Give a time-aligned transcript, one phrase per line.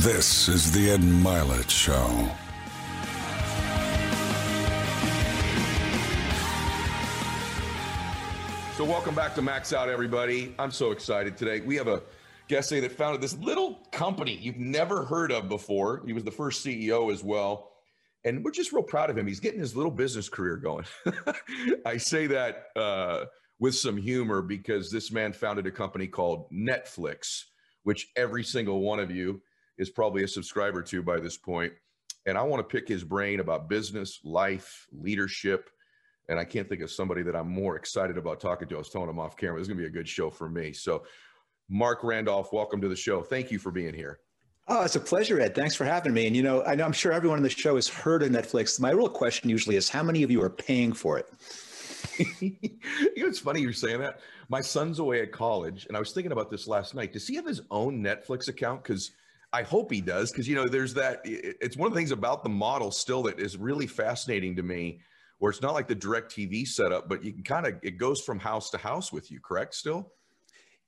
[0.00, 2.28] This is the Ed Mylett Show.
[8.76, 10.54] So, welcome back to Max Out, everybody.
[10.58, 11.60] I'm so excited today.
[11.60, 12.02] We have a
[12.46, 16.02] guest today that founded this little company you've never heard of before.
[16.04, 17.70] He was the first CEO as well.
[18.22, 19.26] And we're just real proud of him.
[19.26, 20.84] He's getting his little business career going.
[21.86, 23.24] I say that uh,
[23.58, 27.44] with some humor because this man founded a company called Netflix,
[27.84, 29.40] which every single one of you
[29.78, 31.72] is probably a subscriber to by this point.
[32.26, 35.70] And I want to pick his brain about business, life, leadership.
[36.28, 38.74] And I can't think of somebody that I'm more excited about talking to.
[38.74, 40.48] I was telling him off camera, this is going to be a good show for
[40.48, 40.72] me.
[40.72, 41.04] So,
[41.68, 43.22] Marc Randolph, welcome to the show.
[43.22, 44.20] Thank you for being here.
[44.68, 45.54] Oh, it's a pleasure, Ed.
[45.54, 46.26] Thanks for having me.
[46.26, 48.80] And you know, I know I'm sure everyone on the show has heard of Netflix.
[48.80, 51.28] My real question usually is, how many of you are paying for it?
[52.40, 52.52] you
[53.16, 54.20] know, it's funny you're saying that.
[54.48, 57.12] My son's away at college, and I was thinking about this last night.
[57.12, 58.82] Does he have his own Netflix account?
[58.82, 59.12] Because
[59.52, 61.20] I hope he does, because you know, there's that.
[61.24, 65.00] It's one of the things about the model still that is really fascinating to me,
[65.38, 68.38] where it's not like the DirecTV setup, but you can kind of it goes from
[68.38, 69.40] house to house with you.
[69.40, 69.74] Correct?
[69.74, 70.12] Still.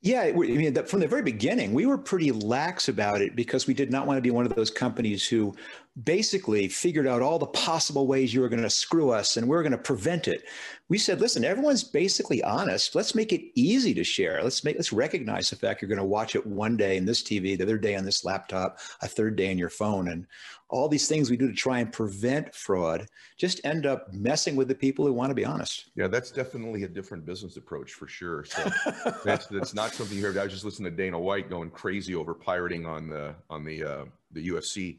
[0.01, 3.75] Yeah, I mean, from the very beginning, we were pretty lax about it because we
[3.75, 5.57] did not want to be one of those companies who
[6.05, 9.57] basically figured out all the possible ways you were going to screw us and we
[9.57, 10.45] are going to prevent it.
[10.89, 12.95] We said, listen, everyone's basically honest.
[12.95, 14.43] Let's make it easy to share.
[14.43, 17.23] Let's make let's recognize the fact you're going to watch it one day in this
[17.23, 20.27] TV, the other day on this laptop, a third day on your phone, and
[20.71, 24.69] all these things we do to try and prevent fraud just end up messing with
[24.69, 25.91] the people who want to be honest.
[25.95, 28.45] Yeah, that's definitely a different business approach for sure.
[28.45, 28.71] So
[29.25, 30.39] that's that's not something you heard.
[30.39, 33.83] I was just listening to Dana White going crazy over pirating on the on the
[33.83, 34.99] uh, the UFC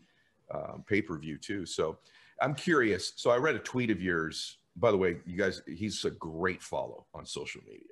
[0.51, 1.65] uh, pay per view too.
[1.65, 1.97] So
[2.41, 3.13] I'm curious.
[3.15, 4.57] So I read a tweet of yours.
[4.75, 7.83] By the way, you guys, he's a great follow on social media.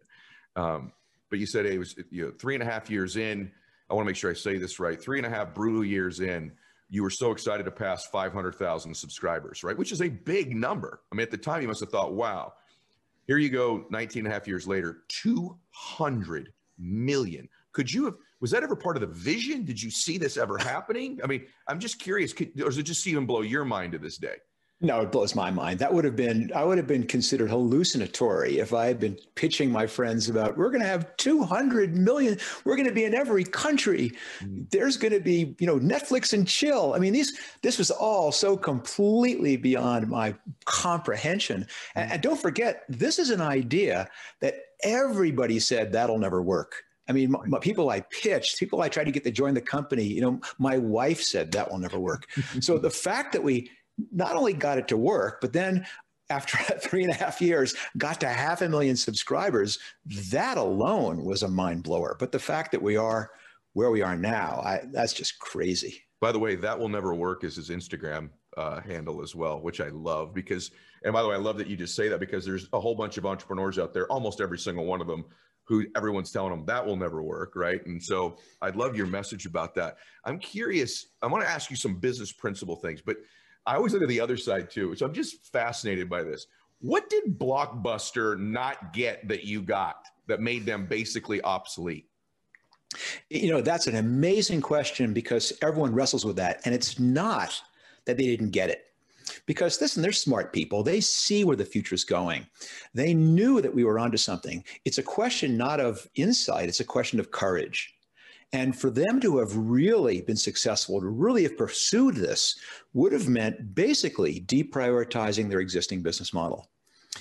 [0.55, 0.91] Um,
[1.29, 3.51] but you said hey, it was you know three and a half years in.
[3.89, 5.01] I want to make sure I say this right.
[5.01, 6.51] Three and a half brutal years in
[6.89, 9.77] you were so excited to pass 500,000 subscribers, right?
[9.77, 11.01] Which is a big number.
[11.11, 12.53] I mean, at the time, you must have thought, wow,
[13.25, 17.49] here you go, 19 and a half years later, 200 million.
[17.77, 19.63] Could you have, was that ever part of the vision?
[19.63, 21.19] Did you see this ever happening?
[21.23, 23.99] I mean, I'm just curious, could, or does it just even blow your mind to
[23.99, 24.37] this day?
[24.81, 25.77] No, it blows my mind.
[25.77, 29.71] That would have been, I would have been considered hallucinatory if I had been pitching
[29.71, 33.43] my friends about, we're going to have 200 million, we're going to be in every
[33.43, 34.13] country.
[34.39, 34.63] Mm-hmm.
[34.71, 36.95] There's going to be, you know, Netflix and chill.
[36.95, 40.33] I mean, these, this was all so completely beyond my
[40.65, 41.61] comprehension.
[41.61, 41.99] Mm-hmm.
[41.99, 44.09] And, and don't forget, this is an idea
[44.41, 46.83] that everybody said that'll never work.
[47.09, 49.61] I mean, my, my people I pitched, people I tried to get to join the
[49.61, 52.27] company, you know, my wife said that will never work.
[52.59, 53.69] so the fact that we
[54.11, 55.85] not only got it to work, but then
[56.29, 59.79] after three and a half years, got to half a million subscribers.
[60.29, 62.15] That alone was a mind blower.
[62.19, 63.31] But the fact that we are
[63.73, 66.01] where we are now, I, that's just crazy.
[66.19, 69.79] By the way, that will never work is his Instagram uh, handle as well, which
[69.79, 70.71] I love because,
[71.03, 72.95] and by the way, I love that you just say that because there's a whole
[72.95, 75.25] bunch of entrepreneurs out there, almost every single one of them,
[75.67, 77.85] who everyone's telling them that will never work, right?
[77.85, 79.97] And so I'd love your message about that.
[80.23, 83.17] I'm curious, I want to ask you some business principle things, but
[83.65, 84.95] I always look at the other side too.
[84.95, 86.47] So I'm just fascinated by this.
[86.79, 92.07] What did Blockbuster not get that you got that made them basically obsolete?
[93.29, 96.61] You know, that's an amazing question because everyone wrestles with that.
[96.63, 97.61] And it's not
[98.05, 98.85] that they didn't get it.
[99.45, 100.83] Because listen, they're smart people.
[100.83, 102.45] They see where the future is going.
[102.93, 104.63] They knew that we were onto something.
[104.85, 107.93] It's a question not of insight, it's a question of courage.
[108.53, 112.57] And for them to have really been successful, to really have pursued this,
[112.93, 116.69] would have meant basically deprioritizing their existing business model.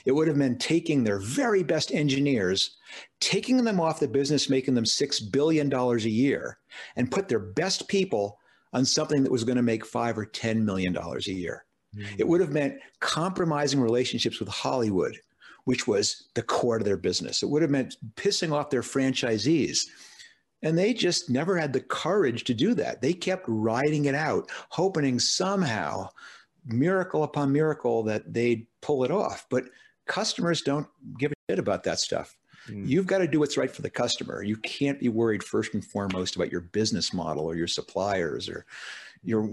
[0.05, 2.77] It would have meant taking their very best engineers,
[3.21, 6.59] taking them off the business, making them $6 billion a year,
[6.95, 8.39] and put their best people
[8.73, 11.66] on something that was going to make five or $10 million a year.
[12.19, 15.19] It would have meant compromising relationships with Hollywood,
[15.65, 17.43] which was the core of their business.
[17.43, 19.87] It would have meant pissing off their franchisees
[20.63, 23.01] and they just never had the courage to do that.
[23.01, 26.09] They kept riding it out, hoping somehow,
[26.65, 29.47] miracle upon miracle, that they'd pull it off.
[29.51, 29.65] But
[30.07, 30.87] customers don't
[31.19, 32.37] give a shit about that stuff.
[32.69, 32.89] Mm.
[32.89, 34.43] You've got to do what's right for the customer.
[34.43, 38.67] You can't be worried first and foremost about your business model or your suppliers or
[39.27, 39.51] your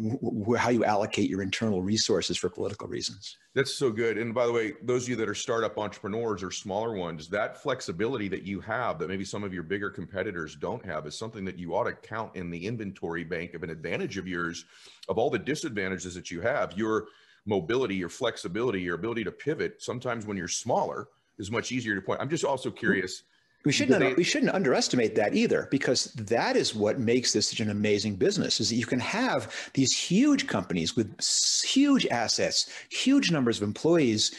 [0.56, 3.38] how you allocate your internal resources for political reasons.
[3.56, 4.20] That's so good.
[4.20, 7.62] And by the way, those of you that are startup entrepreneurs or smaller ones, that
[7.62, 11.44] flexibility that you have that maybe some of your bigger competitors don't have is something
[11.46, 14.66] that you ought to count in the inventory bank of an advantage of yours
[15.10, 16.78] of all the disadvantages that you have.
[16.78, 17.08] Your
[17.48, 21.08] mobility, your flexibility, your ability to pivot sometimes when you're smaller
[21.40, 22.22] is much easier to point.
[22.22, 22.78] I'm just also mm-hmm.
[22.78, 23.24] curious
[23.66, 27.62] We shouldn't they, we shouldn't underestimate that either, because that is what makes this such
[27.62, 28.60] an amazing business.
[28.60, 31.18] Is that you can have these huge companies with
[31.64, 34.36] huge assets, huge numbers of employees,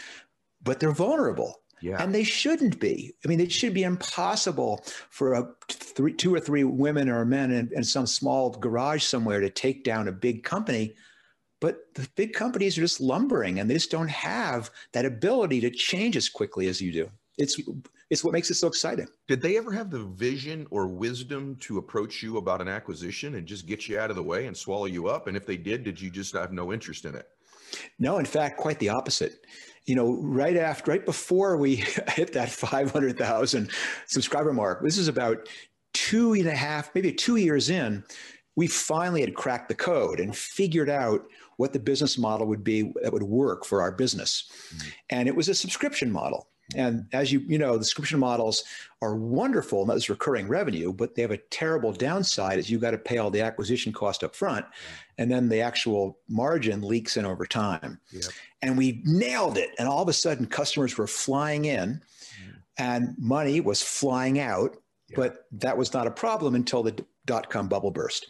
[0.62, 1.60] but they're vulnerable.
[1.80, 2.02] Yeah.
[2.02, 3.14] And they shouldn't be.
[3.24, 7.50] I mean, it should be impossible for a three, two or three women or men
[7.50, 10.94] in, in some small garage somewhere to take down a big company.
[11.60, 15.70] But the big companies are just lumbering and they just don't have that ability to
[15.70, 17.10] change as quickly as you do.
[17.36, 17.60] It's
[18.14, 19.08] it's what makes it so exciting.
[19.26, 23.44] Did they ever have the vision or wisdom to approach you about an acquisition and
[23.44, 25.26] just get you out of the way and swallow you up?
[25.26, 27.26] And if they did, did you just have no interest in it?
[27.98, 29.44] No, in fact, quite the opposite.
[29.84, 31.74] You know, right after, right before we
[32.08, 33.68] hit that 500,000
[34.06, 35.48] subscriber mark, this is about
[35.92, 38.04] two and a half, maybe two years in,
[38.54, 41.26] we finally had cracked the code and figured out
[41.56, 44.48] what the business model would be that would work for our business.
[44.72, 44.88] Mm-hmm.
[45.10, 46.46] And it was a subscription model.
[46.74, 48.64] And as you you know, the subscription models
[49.02, 52.92] are wonderful and that's recurring revenue, but they have a terrible downside is you got
[52.92, 54.64] to pay all the acquisition cost up front,
[55.18, 58.00] and then the actual margin leaks in over time.
[58.12, 58.24] Yep.
[58.62, 59.70] And we nailed it.
[59.78, 62.54] And all of a sudden, customers were flying in, mm.
[62.78, 64.76] and money was flying out.
[65.10, 65.16] Yep.
[65.16, 68.26] But that was not a problem until the dot com bubble burst.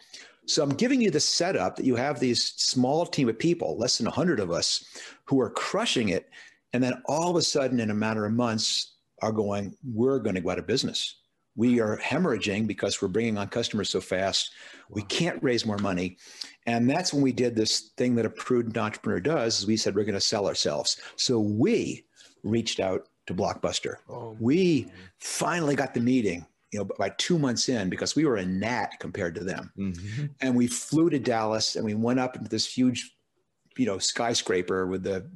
[0.47, 3.97] So I'm giving you the setup that you have these small team of people, less
[3.97, 4.85] than 100 of us,
[5.25, 6.29] who are crushing it
[6.75, 10.35] and then all of a sudden, in a matter of months, are going, we're going
[10.35, 11.21] to go out of business.
[11.57, 14.51] We are hemorrhaging because we're bringing on customers so fast.
[14.91, 16.19] We can't raise more money.
[16.67, 19.95] And that's when we did this thing that a prudent entrepreneur does is we said,
[19.95, 21.01] we're going to sell ourselves.
[21.15, 22.05] So we
[22.43, 23.99] reached out to Blockbuster.
[24.09, 24.91] Oh, we
[25.21, 28.99] finally got the meeting you know, by two months in, because we were a gnat
[28.99, 29.73] compared to them.
[29.79, 30.27] Mm-hmm.
[30.41, 33.15] And we flew to Dallas and we went up into this huge,
[33.77, 35.31] you know, skyscraper with the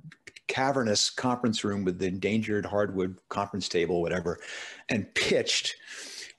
[0.48, 4.40] cavernous conference room with the endangered hardwood conference table, whatever,
[4.88, 5.76] and pitched.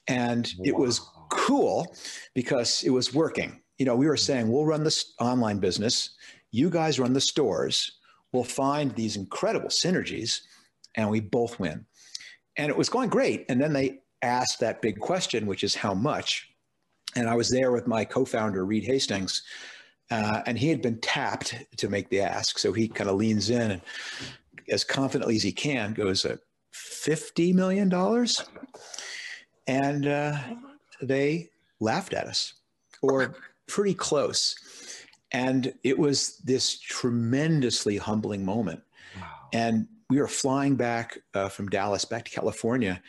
[0.07, 0.63] And wow.
[0.65, 1.95] it was cool
[2.33, 3.61] because it was working.
[3.77, 6.11] You know, we were saying, we'll run this online business,
[6.51, 7.99] you guys run the stores,
[8.33, 10.41] we'll find these incredible synergies,
[10.95, 11.85] and we both win.
[12.57, 13.45] And it was going great.
[13.47, 16.49] And then they asked that big question, which is how much?
[17.15, 19.43] And I was there with my co founder, Reed Hastings
[20.11, 22.57] uh, and he had been tapped to make the ask.
[22.57, 23.81] So he kind of leans in and,
[24.71, 26.37] as confidently as he can, goes, uh,
[26.73, 27.91] $50 million?
[29.67, 30.37] And uh,
[31.01, 32.53] they laughed at us,
[33.01, 33.35] or
[33.67, 34.55] pretty close.
[35.31, 38.81] And it was this tremendously humbling moment.
[39.15, 39.27] Wow.
[39.53, 43.01] And we were flying back uh, from Dallas back to California.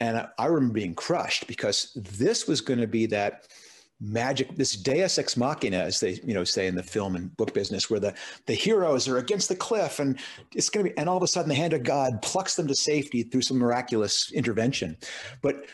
[0.00, 3.48] And I, I remember being crushed because this was going to be that
[3.98, 7.54] magic this deus ex machina as they you know say in the film and book
[7.54, 8.14] business where the
[8.44, 10.18] the heroes are against the cliff and
[10.54, 12.66] it's going to be and all of a sudden the hand of god plucks them
[12.66, 14.96] to safety through some miraculous intervention.
[15.40, 15.64] But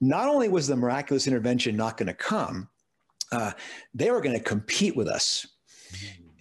[0.00, 2.68] not only was the miraculous intervention not going to come
[3.32, 3.52] uh,
[3.94, 5.46] they were going to compete with us.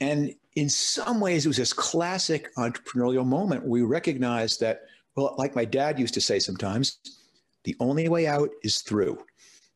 [0.02, 4.82] And in some ways it was this classic entrepreneurial moment we recognized that
[5.16, 6.98] well like my dad used to say sometimes
[7.64, 9.18] the only way out is through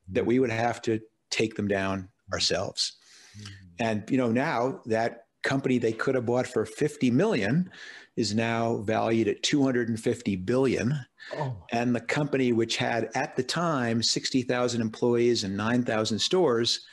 [0.10, 1.00] that we would have to
[1.34, 2.94] take them down ourselves.
[3.38, 3.54] Mm-hmm.
[3.80, 7.70] And you know, now that company they could have bought for 50 million
[8.16, 10.98] is now valued at 250 billion.
[11.36, 11.58] Oh.
[11.72, 16.86] And the company which had at the time 60,000 employees and 9,000 stores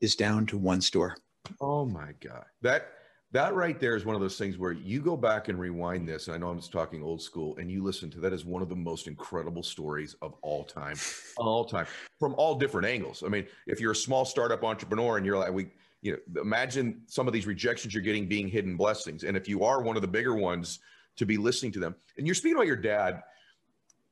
[0.00, 1.16] is down to one store.
[1.60, 2.44] Oh my god.
[2.62, 2.92] That
[3.32, 6.26] that right there is one of those things where you go back and rewind this
[6.26, 8.62] and i know i'm just talking old school and you listen to that is one
[8.62, 10.96] of the most incredible stories of all time
[11.36, 11.86] all time
[12.18, 15.52] from all different angles i mean if you're a small startup entrepreneur and you're like
[15.52, 15.68] we
[16.00, 19.62] you know imagine some of these rejections you're getting being hidden blessings and if you
[19.64, 20.80] are one of the bigger ones
[21.16, 23.22] to be listening to them and you're speaking about your dad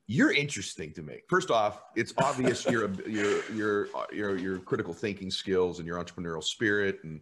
[0.08, 1.16] you're interesting to me.
[1.28, 6.44] First off, it's obvious your your your your your critical thinking skills and your entrepreneurial
[6.44, 7.20] spirit and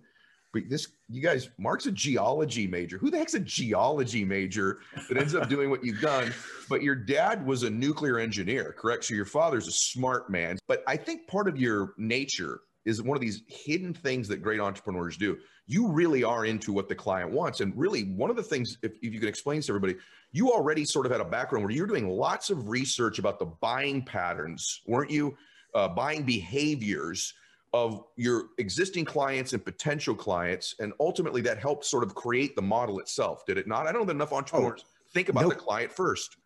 [0.63, 2.99] this you guys Marc's a geology major.
[2.99, 6.33] Who the heck's a geology major that ends up doing what you've done?
[6.69, 9.05] But your dad was a nuclear engineer correct?
[9.05, 10.59] So your father's a smart man.
[10.67, 14.61] But i think part of your nature is one of these hidden things that great
[14.61, 15.39] entrepreneurs do.
[15.67, 17.61] You really are into what the client wants.
[17.61, 19.97] And really one of the things if, if you can explain this to everybody
[20.33, 23.47] you already sort of had a background where you're doing lots of research about the
[23.47, 25.37] buying patterns weren't you?
[25.75, 27.35] Uh, buying behaviors
[27.75, 32.62] of your existing clients and potential clients and ultimately that helped sort of create the
[32.62, 33.88] model itself did it not?
[33.88, 36.37] I don't know that enough entrepreneurs oh, think about no, the client first.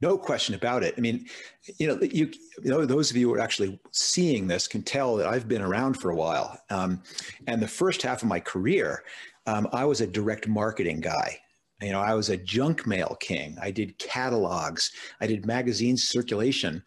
[0.00, 0.94] No question about it.
[0.96, 1.26] I mean
[1.78, 2.30] you know you,
[2.62, 5.60] you know those of you who are actually seeing this can tell that i've been
[5.60, 6.56] around for a while.
[6.70, 7.02] Um,
[7.48, 9.02] and the first half of my career
[9.46, 11.36] um, i was a direct marketing guy.
[11.82, 13.56] You know i was a junk mail king.
[13.60, 14.92] I did catalogs.
[15.20, 16.84] I did magazine circulation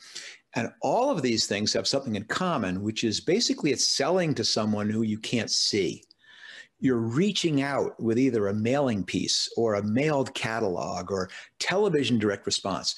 [0.56, 4.44] And all of these things have something in common, which is basically it's selling to
[4.44, 6.04] someone who you can't see.
[6.80, 11.30] You're reaching out with either a mailing piece or a mailed catalog or
[11.60, 12.96] television direct response.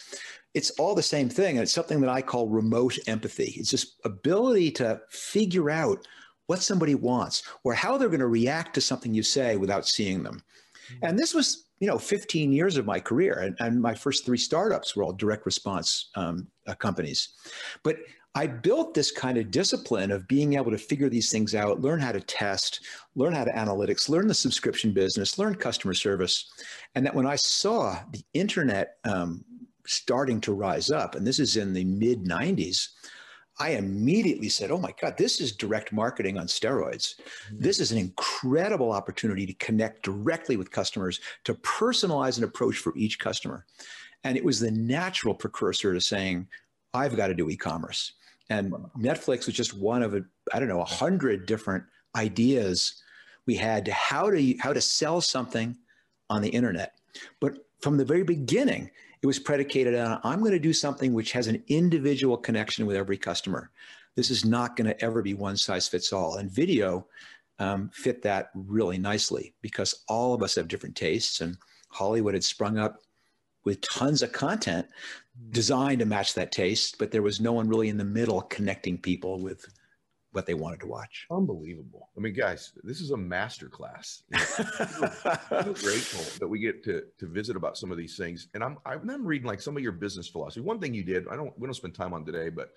[0.53, 1.57] It's all the same thing.
[1.57, 3.55] And it's something that I call remote empathy.
[3.57, 6.07] It's this ability to figure out
[6.47, 10.23] what somebody wants or how they're going to react to something you say without seeing
[10.23, 10.43] them.
[10.93, 11.05] Mm-hmm.
[11.05, 13.39] And this was, you know, 15 years of my career.
[13.39, 17.29] And, and my first three startups were all direct response um, uh, companies.
[17.83, 17.97] But
[18.35, 21.99] I built this kind of discipline of being able to figure these things out, learn
[21.99, 22.85] how to test,
[23.15, 26.53] learn how to analytics, learn the subscription business, learn customer service.
[26.95, 29.43] And that when I saw the internet um,
[29.85, 32.89] starting to rise up, and this is in the mid 90s,
[33.61, 37.15] I immediately said, Oh my God, this is direct marketing on steroids.
[37.15, 37.59] Mm-hmm.
[37.59, 42.91] This is an incredible opportunity to connect directly with customers, to personalize an approach for
[42.97, 43.67] each customer.
[44.23, 46.47] And it was the natural precursor to saying,
[46.95, 48.13] I've got to do e commerce.
[48.49, 50.15] And Netflix was just one of,
[50.51, 51.83] I don't know, a hundred different
[52.15, 52.95] ideas
[53.45, 55.77] we had to how to how to sell something
[56.31, 56.93] on the internet.
[57.39, 58.89] But from the very beginning,
[59.21, 62.95] it was predicated on I'm going to do something which has an individual connection with
[62.95, 63.71] every customer.
[64.15, 66.37] This is not going to ever be one size fits all.
[66.37, 67.07] And video
[67.59, 71.57] um, fit that really nicely because all of us have different tastes, and
[71.89, 73.01] Hollywood had sprung up
[73.63, 74.87] with tons of content
[75.51, 78.97] designed to match that taste, but there was no one really in the middle connecting
[78.97, 79.65] people with
[80.31, 81.27] what they wanted to watch.
[81.29, 82.09] Unbelievable.
[82.17, 84.23] I mean, guys, this is a master class.
[85.51, 88.47] I'm grateful that we get to, to visit about some of these things.
[88.53, 90.61] And I'm, I'm reading like some of your business philosophy.
[90.61, 92.71] One thing you did, I don't, we don't spend time on today, but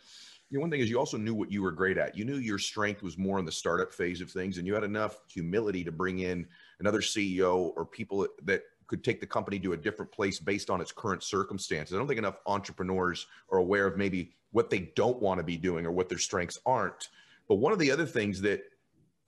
[0.50, 2.16] you know, one thing is you also knew what you were great at.
[2.16, 4.84] You knew your strength was more in the startup phase of things, and you had
[4.84, 6.46] enough humility to bring in
[6.80, 10.80] another CEO or people that could take the company to a different place based on
[10.80, 11.94] its current circumstances.
[11.94, 15.56] I don't think enough entrepreneurs are aware of maybe what they don't want to be
[15.56, 17.08] doing or what their strengths aren't.
[17.48, 18.62] But one of the other things that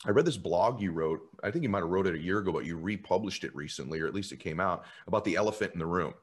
[0.04, 2.38] I read this blog you wrote, I think you might have wrote it a year
[2.38, 5.72] ago, but you republished it recently, or at least it came out about the elephant
[5.72, 6.14] in the room.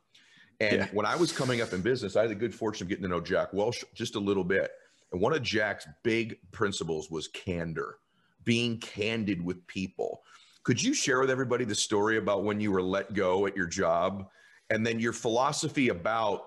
[0.60, 0.88] And yeah.
[0.94, 3.10] when I was coming up in business, I had the good fortune of getting to
[3.10, 4.72] know Jack Welch just a little bit.
[5.12, 7.98] And one of Jack's big principles was candor,
[8.44, 10.22] being candid with people.
[10.64, 13.68] Could you share with everybody the story about when you were let go at your
[13.68, 14.28] job
[14.70, 16.46] and then your philosophy about,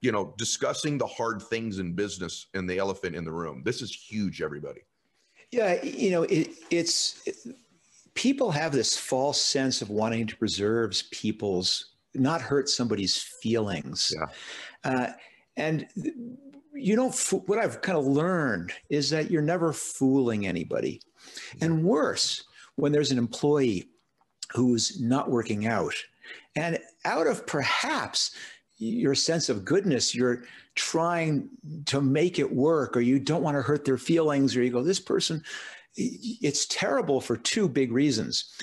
[0.00, 3.62] you know, discussing the hard things in business and the elephant in the room?
[3.64, 4.80] This is huge, everybody.
[5.50, 7.36] Yeah, you know, it, it's it,
[8.14, 14.12] people have this false sense of wanting to preserve people's, not hurt somebody's feelings.
[14.14, 14.92] Yeah.
[14.92, 15.12] Uh,
[15.56, 15.86] and
[16.74, 17.14] you don't,
[17.46, 21.02] what I've kind of learned is that you're never fooling anybody.
[21.60, 22.44] And worse,
[22.76, 23.88] when there's an employee
[24.54, 25.94] who's not working out.
[26.56, 28.34] And out of perhaps
[28.80, 30.44] your sense of goodness, you're
[30.74, 31.50] trying
[31.84, 34.82] to make it work, or you don't want to hurt their feelings, or you go,
[34.82, 35.42] this person,
[35.96, 38.54] it's terrible for two big reasons.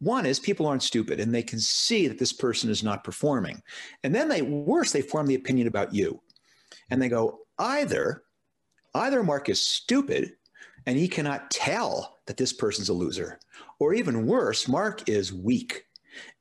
[0.00, 3.62] One is people aren't stupid and they can see that this person is not performing.
[4.02, 6.20] And then they, worse, they form the opinion about you.
[6.88, 8.22] And they go, either,
[8.94, 10.32] either Marc is stupid
[10.86, 13.38] and he cannot tell that this person's a loser.
[13.78, 15.84] Or even worse, Marc is weak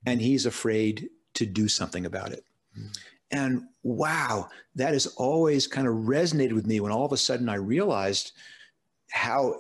[0.06, 2.46] and he's afraid to do something about it.
[2.74, 2.88] Hmm.
[3.32, 7.50] And wow, that has always kind of resonated with me when all of a sudden
[7.50, 8.32] I realized
[9.12, 9.56] how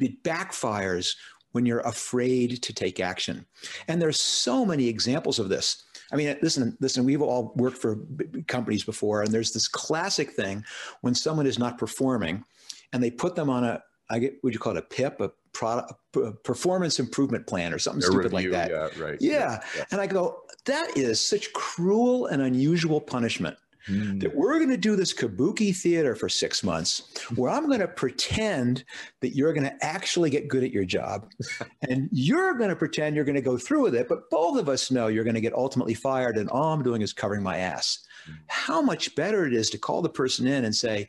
[0.00, 1.14] it backfires
[1.52, 3.46] when you're afraid to take action.
[3.88, 5.84] And there's so many examples of this.
[6.12, 7.98] I mean, listen, listen, we've all worked for
[8.46, 10.64] companies before, and there's this classic thing
[11.02, 12.44] when someone is not performing
[12.92, 15.30] and they put them on a, I get, would you call it a PIP, a
[15.52, 18.96] product a performance improvement plan or something a stupid review, like that.
[18.96, 19.18] Yeah, right.
[19.20, 19.62] Yeah.
[19.76, 19.84] yeah.
[19.90, 23.56] And I go, that is such cruel and unusual punishment.
[23.88, 24.20] Mm.
[24.20, 27.88] That we're going to do this kabuki theater for six months where I'm going to
[27.88, 28.84] pretend
[29.20, 31.30] that you're going to actually get good at your job
[31.88, 34.06] and you're going to pretend you're going to go through with it.
[34.06, 37.00] But both of us know you're going to get ultimately fired and all I'm doing
[37.00, 38.00] is covering my ass.
[38.28, 38.34] Mm.
[38.48, 41.08] How much better it is to call the person in and say,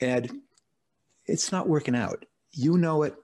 [0.00, 0.30] Ed,
[1.26, 2.24] it's not working out.
[2.52, 3.14] You know it.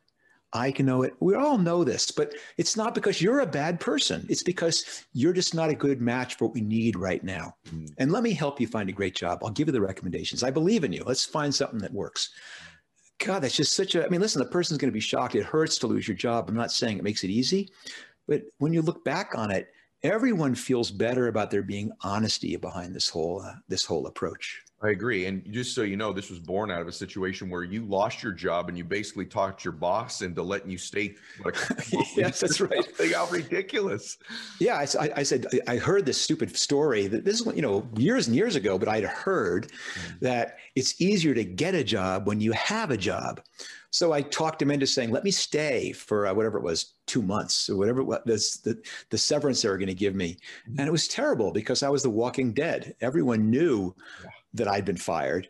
[0.52, 1.14] I can know it.
[1.21, 4.26] We all know this, but it's not because you're a bad person.
[4.28, 7.54] It's because you're just not a good match for what we need right now.
[7.69, 7.92] Mm.
[7.99, 9.38] And let me help you find a great job.
[9.45, 10.42] I'll give you the recommendations.
[10.42, 11.04] I believe in you.
[11.07, 12.30] Let's find something that works.
[13.25, 15.37] God, that's just such a, I mean, listen, the person's going to be shocked.
[15.37, 16.49] It hurts to lose your job.
[16.49, 17.71] I'm not saying it makes it easy,
[18.26, 19.69] but when you look back on it,
[20.02, 24.62] everyone feels better about there being honesty behind this whole, uh, this whole approach.
[24.82, 25.26] I agree.
[25.26, 28.22] And just so you know, this was born out of a situation where you lost
[28.22, 31.16] your job and you basically talked your boss into letting you stay.
[31.44, 31.56] Like,
[32.16, 32.87] yes, that's right.
[33.12, 34.16] How ridiculous.
[34.58, 38.26] Yeah, I, I, said, I heard this stupid story that this is, you know, years
[38.26, 40.25] and years ago, but I'd heard mm-hmm.
[40.25, 43.42] that it's easier to get a job when you have a job.
[43.92, 47.22] So I talked him into saying, let me stay for uh, whatever it was, two
[47.22, 50.37] months or whatever it was, the, the severance they were going to give me.
[50.68, 50.78] Mm-hmm.
[50.78, 52.94] And it was terrible because I was the walking dead.
[53.00, 54.30] Everyone knew yeah.
[54.54, 55.49] That I'd been fired,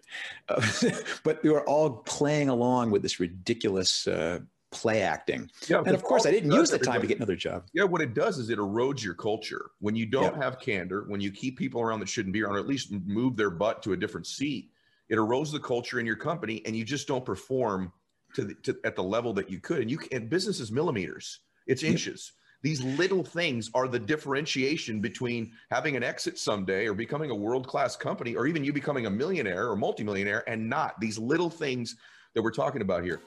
[0.48, 0.62] uh,
[1.24, 4.40] but we were all playing along with this ridiculous uh,
[4.70, 5.50] play acting.
[5.68, 7.64] Yeah, and of course, I didn't use the time to get another job.
[7.72, 9.70] Yeah, what it does is it erodes your culture.
[9.80, 10.44] When you don't yeah.
[10.44, 13.36] have candor, when you keep people around that shouldn't be around, or at least move
[13.36, 14.70] their butt to a different seat,
[15.08, 17.92] it erodes the culture in your company, and you just don't perform
[18.34, 19.80] to, the, to at the level that you could.
[19.80, 22.32] And you can business is millimeters, it's inches.
[22.62, 27.66] These little things are the differentiation between having an exit someday or becoming a world
[27.66, 31.00] class company, or even you becoming a millionaire or multimillionaire and not.
[31.00, 31.96] These little things
[32.34, 33.20] that we're talking about here.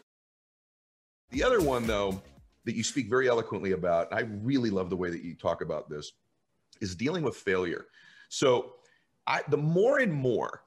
[1.31, 2.21] The other one, though,
[2.65, 5.89] that you speak very eloquently about, I really love the way that you talk about
[5.89, 6.11] this,
[6.79, 7.85] is dealing with failure.
[8.29, 8.73] So,
[9.25, 10.63] I, the more and more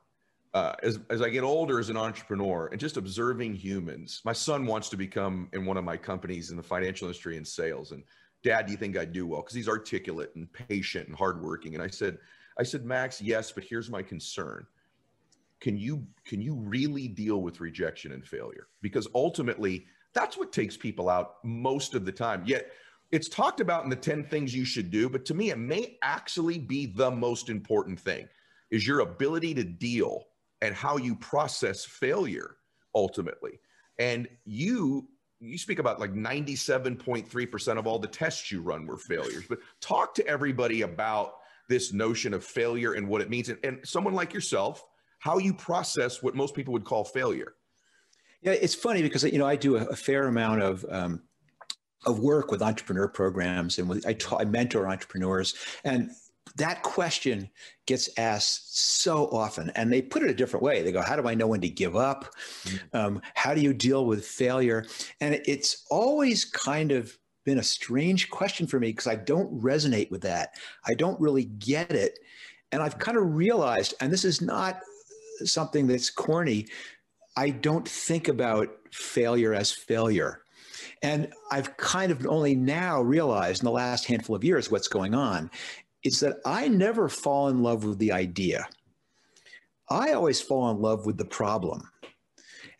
[0.54, 4.64] uh, as, as I get older as an entrepreneur and just observing humans, my son
[4.64, 7.92] wants to become in one of my companies in the financial industry and sales.
[7.92, 8.02] And
[8.42, 9.40] dad, do you think I'd do well?
[9.42, 11.74] Because he's articulate and patient and hardworking.
[11.74, 12.18] And I said,
[12.58, 14.66] I said, Max, yes, but here's my concern.
[15.60, 18.68] Can you can you really deal with rejection and failure?
[18.82, 22.42] Because ultimately, that's what takes people out most of the time.
[22.46, 22.72] Yet
[23.12, 25.96] it's talked about in the 10 things you should do, but to me, it may
[26.02, 28.28] actually be the most important thing
[28.70, 30.24] is your ability to deal
[30.60, 32.56] and how you process failure
[32.94, 33.60] ultimately.
[33.98, 35.08] And you
[35.46, 40.14] you speak about like 97.3% of all the tests you run were failures, but talk
[40.14, 41.34] to everybody about
[41.68, 44.84] this notion of failure and what it means and, and someone like yourself,
[45.18, 47.54] how you process what most people would call failure.
[48.42, 51.22] Yeah, it's funny because you know I do a, a fair amount of um,
[52.04, 56.10] of work with entrepreneur programs and with, I, ta- I mentor entrepreneurs and
[56.54, 57.50] that question
[57.86, 60.82] gets asked so often and they put it a different way.
[60.82, 62.34] They go how do i know when to give up?
[62.64, 62.96] Mm-hmm.
[62.96, 64.86] um, how do you deal with failure?
[65.20, 70.10] And it's always kind of been a strange question for me because i don't resonate
[70.10, 70.54] with that.
[70.84, 72.18] I don't really get it.
[72.72, 74.80] And i've kind of realized and this is not
[75.44, 76.66] something that's corny
[77.36, 80.42] i don't think about failure as failure.
[81.02, 85.14] And I've kind of only now realized in the last handful of years what's going
[85.14, 85.50] on
[86.06, 88.68] is that I never fall in love with the idea.
[89.90, 91.90] I always fall in love with the problem.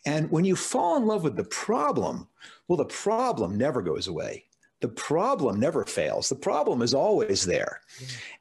[0.07, 2.29] And when you fall in love with the problem,
[2.69, 4.45] well, the problem never goes away.
[4.81, 6.29] The problem never fails.
[6.29, 7.81] The problem is always there.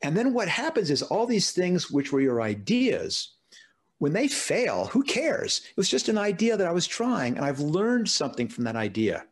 [0.03, 3.31] And then what happens is all these things, which were your ideas,
[3.97, 5.61] when they fail, who cares?
[5.69, 8.75] It was just an idea that I was trying, and I've learned something from that
[8.75, 9.25] idea.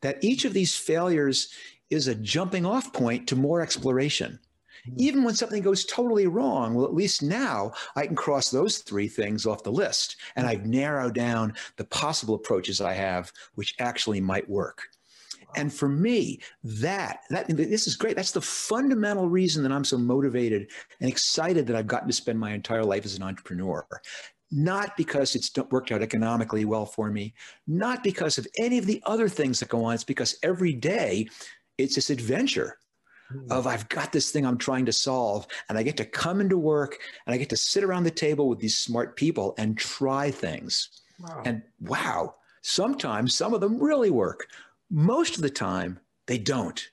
[0.00, 1.48] That each of these failures
[1.90, 4.38] is a jumping off point to more exploration.
[4.86, 4.94] Mm-hmm.
[4.98, 9.08] Even when something goes totally wrong, well, at least now I can cross those three
[9.08, 10.52] things off the list and mm-hmm.
[10.52, 14.82] I've narrowed down the possible approaches I have, which actually might work.
[15.56, 18.16] And for me, that that this is great.
[18.16, 20.70] That's the fundamental reason that I'm so motivated
[21.00, 23.86] and excited that I've gotten to spend my entire life as an entrepreneur.
[24.50, 27.34] Not because it's worked out economically well for me,
[27.66, 29.94] not because of any of the other things that go on.
[29.94, 31.28] It's because every day
[31.78, 32.78] it's this adventure
[33.50, 33.68] of hmm.
[33.68, 36.98] I've got this thing I'm trying to solve and I get to come into work
[37.26, 40.88] and I get to sit around the table with these smart people and try things.
[41.18, 41.42] Wow.
[41.44, 44.46] And wow, sometimes some of them really work.
[44.90, 46.88] Most of the time they don't.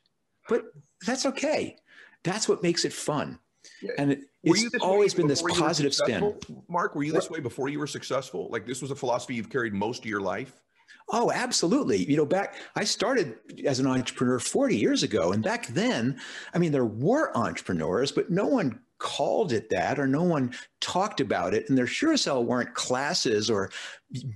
[0.50, 0.66] But
[1.06, 1.78] that's okay.
[2.24, 3.40] That's what makes it fun.
[3.82, 3.92] Yeah.
[3.98, 6.36] And it, it's always been this positive spin.
[6.68, 8.50] Marc, were you this way before you were successful?
[8.50, 10.62] Like this was a philosophy you've carried most of your life?
[11.10, 12.10] Oh, absolutely.
[12.10, 13.36] You know, back I started
[13.66, 15.32] as an entrepreneur 40 years ago.
[15.32, 16.20] And back then,
[16.54, 21.20] I mean, there were entrepreneurs, but no one called it that or no one talked
[21.20, 21.68] about it.
[21.68, 23.70] And there sure as hell weren't classes or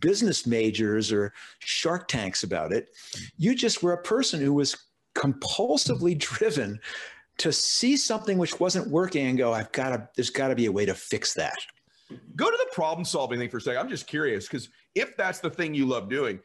[0.02, 2.90] business majors or shark tanks about it.
[3.38, 4.76] You just were a person who was
[5.16, 6.80] compulsively driven
[7.38, 10.66] to see something which wasn't working and go, I've got to, there's got to be
[10.66, 11.56] a way to fix that.
[12.36, 13.80] Go to the problem solving thing for a second.
[13.80, 16.40] I'm just curious because if that's the thing you love doing,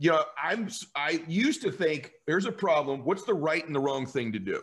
[0.00, 3.04] you know, I'm I used to think there's a problem.
[3.04, 4.62] What's the right and the wrong thing to do?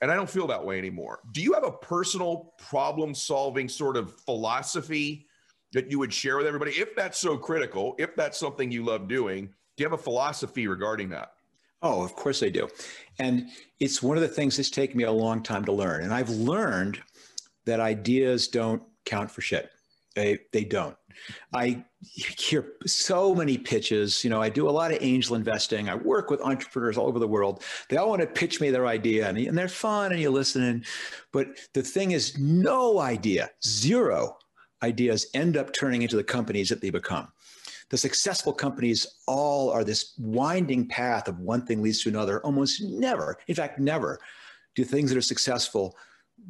[0.00, 1.20] And I don't feel that way anymore.
[1.30, 5.26] Do you have a personal problem solving sort of philosophy
[5.72, 6.72] that you would share with everybody?
[6.72, 10.66] If that's so critical, if that's something you love doing, do you have a philosophy
[10.66, 11.34] regarding that?
[11.80, 12.68] Oh, of course I do.
[13.20, 16.02] And it's one of the things that's taken me a long time to learn.
[16.02, 17.00] And I've learned
[17.64, 19.70] that ideas don't count for shit.
[20.18, 20.96] They, they don't.
[21.54, 24.24] I hear so many pitches.
[24.24, 25.88] You know, I do a lot of angel investing.
[25.88, 27.62] I work with entrepreneurs all over the world.
[27.88, 30.84] They all want to pitch me their idea, and, and they're fun, and you're listening.
[31.32, 34.36] But the thing is, no idea, zero
[34.82, 37.28] ideas end up turning into the companies that they become.
[37.90, 42.40] The successful companies all are this winding path of one thing leads to another.
[42.40, 44.18] Almost never, in fact, never,
[44.74, 45.96] do things that are successful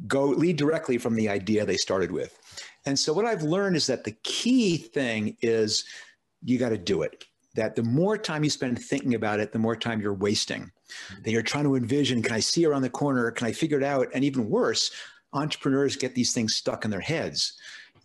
[0.07, 2.37] go lead directly from the idea they started with.
[2.89, 5.83] And so what I've learned is that the key thing is
[6.43, 7.23] you got to do it.
[7.53, 10.63] That the more time you spend thinking about it, the more time you're wasting.
[10.63, 11.21] Mm-hmm.
[11.21, 13.29] That you're trying to envision, can I see around the corner?
[13.29, 14.07] Can I figure it out?
[14.15, 14.89] And even worse,
[15.33, 17.59] entrepreneurs get these things stuck in their heads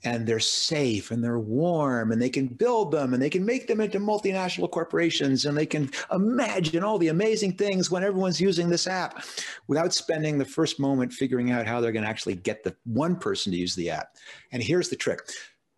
[0.05, 3.67] and they're safe and they're warm and they can build them and they can make
[3.67, 8.69] them into multinational corporations and they can imagine all the amazing things when everyone's using
[8.69, 9.25] this app
[9.67, 13.17] without spending the first moment figuring out how they're going to actually get the one
[13.17, 14.17] person to use the app.
[14.53, 15.21] And here's the trick.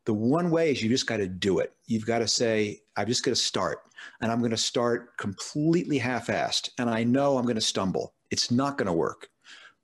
[0.04, 1.74] The one way is you just got to do it.
[1.86, 3.78] You've got to say, I'm just going to start
[4.20, 6.70] and I'm going to start completely half assed.
[6.78, 8.14] And I know I'm going to stumble.
[8.30, 9.28] It's not going to work.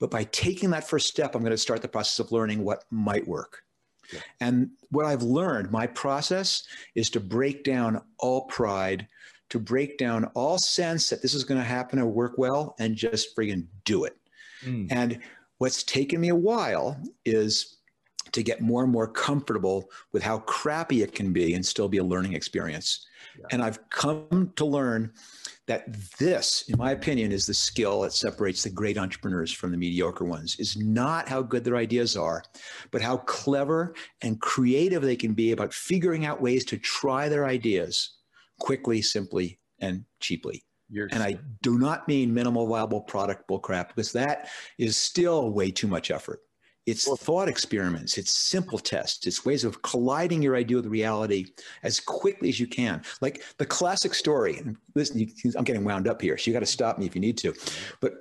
[0.01, 2.85] But by taking that first step, I'm going to start the process of learning what
[2.91, 3.63] might work.
[4.41, 9.07] And what I've learned, my process is to break down all pride,
[9.51, 12.97] to break down all sense that this is going to happen or work well, and
[12.97, 14.17] just friggin' do it.
[14.65, 14.89] Mm.
[14.91, 15.19] And
[15.59, 17.79] what's taken me a while is
[18.33, 21.99] to get more and more comfortable with how crappy it can be and still be
[21.99, 23.07] a learning experience.
[23.39, 23.47] Yeah.
[23.51, 25.13] And I've come to learn
[25.73, 29.77] that this, in my opinion, is the skill that separates the great entrepreneurs from the
[29.79, 32.43] mediocre ones, is not how good their ideas are,
[32.91, 37.47] but how clever and creative they can be about figuring out ways to try their
[37.47, 38.19] ideas
[38.61, 40.63] quickly, simply, and cheaply.
[40.91, 45.71] You're and I do not mean minimal viable product bullcrap because that is still way
[45.71, 46.41] too much effort.
[46.85, 51.47] It's thought experiments, it's simple tests, it's ways of colliding your idea with reality
[51.85, 53.03] as quickly as you can.
[53.21, 54.61] Like the classic story.
[54.97, 57.21] Listen, you, I'm getting wound up here, so you got to stop me if you
[57.21, 57.55] need to.
[58.01, 58.15] But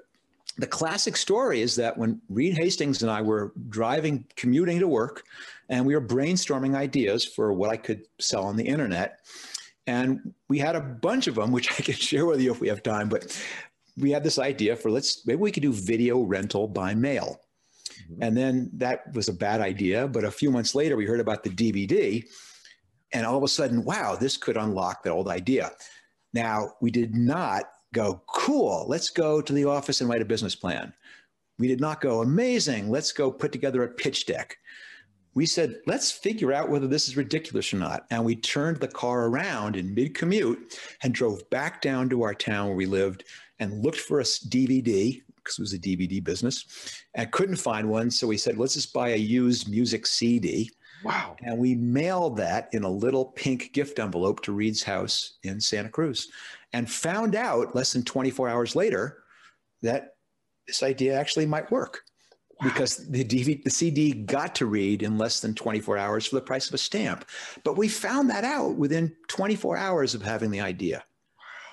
[0.57, 5.23] the classic story is that when Reed Hastings and I were driving, commuting to work,
[5.69, 9.19] and we were brainstorming ideas for what I could sell on the internet.
[9.87, 12.67] And we had a bunch of them, which I can share with you if we
[12.67, 13.09] have time.
[13.09, 13.35] But
[13.97, 17.41] we had this idea for let's maybe we could do video rental by mail.
[18.11, 18.23] Mm-hmm.
[18.23, 20.07] And then that was a bad idea.
[20.07, 22.23] But a few months later, we heard about the DVD.
[23.13, 25.71] And all of a sudden, wow, this could unlock the old idea.
[26.33, 30.55] Now, we did not go, cool, let's go to the office and write a business
[30.55, 30.93] plan.
[31.59, 34.57] We did not go, amazing, let's go put together a pitch deck.
[35.33, 38.05] We said, let's figure out whether this is ridiculous or not.
[38.09, 42.33] And we turned the car around in mid commute and drove back down to our
[42.33, 43.23] town where we lived
[43.59, 47.03] and looked for a DVD because it was a DVD business.
[47.15, 48.11] And couldn't find one.
[48.11, 50.71] So we said, let's just buy a used music CD.
[51.03, 51.35] Wow.
[51.43, 55.89] And we mailed that in a little pink gift envelope to Reed's house in Santa
[55.89, 56.29] Cruz
[56.73, 59.23] and found out less than 24 hours later
[59.81, 60.15] that
[60.67, 62.03] this idea actually might work
[62.61, 62.69] wow.
[62.69, 66.41] because the DVD, the CD got to Reed in less than 24 hours for the
[66.41, 67.25] price of a stamp.
[67.63, 71.03] But we found that out within 24 hours of having the idea.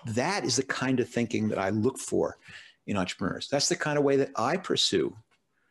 [0.07, 0.13] Wow.
[0.15, 2.39] That is the kind of thinking that I look for
[2.89, 3.49] in entrepreneurs.
[3.49, 5.15] That's the kind of way that I pursue.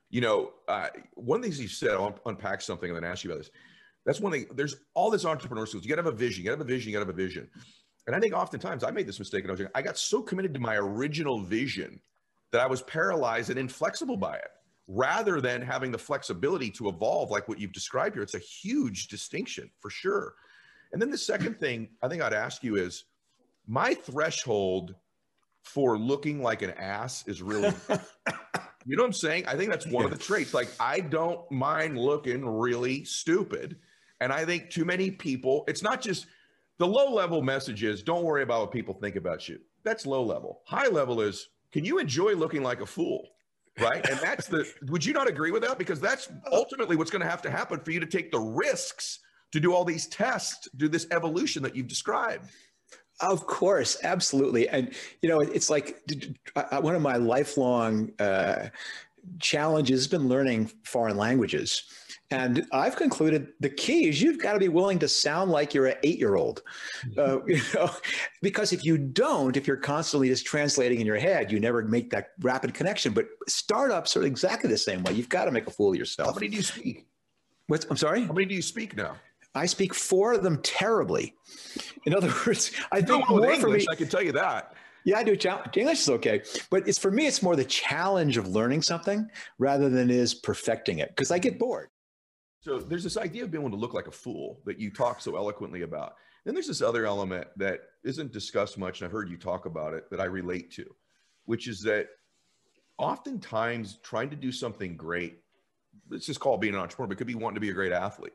[0.09, 3.31] You know, uh, one of the you said, I'll unpack something and then ask you
[3.31, 3.51] about this.
[4.05, 4.45] That's one thing.
[4.55, 5.83] There's all this entrepreneur skills.
[5.83, 6.43] You got to have a vision.
[6.43, 6.89] You got to have a vision.
[6.89, 7.49] You got to have a vision.
[8.05, 9.43] And I think oftentimes I made this mistake.
[9.43, 11.99] And I was I got so committed to my original vision
[12.51, 14.47] that I was paralyzed and inflexible by it,
[14.87, 18.23] rather than having the flexibility to evolve, like what you've described here.
[18.23, 20.35] It's a huge distinction for sure.
[20.93, 23.03] And then the second thing I think I'd ask you is
[23.67, 24.95] my threshold
[25.67, 27.73] for looking like an ass is really
[28.85, 29.45] you know what i'm saying?
[29.47, 30.53] I think that's one of the traits.
[30.53, 33.77] Like i don't mind looking really stupid.
[34.21, 36.25] And i think too many people it's not just
[36.79, 39.59] the low level message is don't worry about what people think about you.
[39.83, 40.61] That's low level.
[40.65, 43.27] High level is can you enjoy looking like a fool?
[43.79, 44.07] Right?
[44.09, 45.77] And that's the would you not agree with that?
[45.77, 49.19] Because that's ultimately what's going to have to happen for you to take the risks
[49.51, 52.49] to do all these tests do this evolution that you've described
[53.19, 54.69] of course, absolutely.
[54.69, 56.01] And, you know, it's like
[56.79, 58.69] one of my lifelong uh,
[59.39, 61.83] challenges has been learning foreign languages.
[62.29, 65.87] And I've concluded the key is you've got to be willing to sound like you're
[65.87, 66.61] an eight year old.
[67.17, 67.89] Uh, you know,
[68.41, 72.09] because if you don't, if you're constantly just translating in your head, you never make
[72.09, 73.13] that rapid connection.
[73.13, 75.13] But startups are exactly the same way.
[75.13, 76.29] You've got to make a fool of yourself.
[76.29, 77.07] How many do you speak?
[77.67, 78.23] What's, I'm sorry?
[78.23, 79.15] How many do you speak now?
[79.57, 81.35] I speak four of them terribly.
[82.05, 83.85] In other words, I think more English, for me.
[83.91, 84.73] I can tell you that.
[85.03, 85.37] Yeah, I do.
[85.75, 87.27] English is okay, but it's for me.
[87.27, 91.57] It's more the challenge of learning something rather than is perfecting it because I get
[91.57, 91.87] bored.
[92.59, 95.21] So there's this idea of being able to look like a fool that you talk
[95.21, 96.15] so eloquently about.
[96.43, 99.93] Then there's this other element that isn't discussed much, and I've heard you talk about
[99.93, 100.85] it that I relate to,
[101.45, 102.07] which is that
[102.97, 105.39] oftentimes trying to do something great,
[106.09, 107.73] let's just call it being an entrepreneur, but it could be wanting to be a
[107.73, 108.33] great athlete,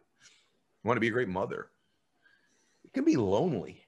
[0.84, 1.68] want to be a great mother.
[2.84, 3.86] It can be lonely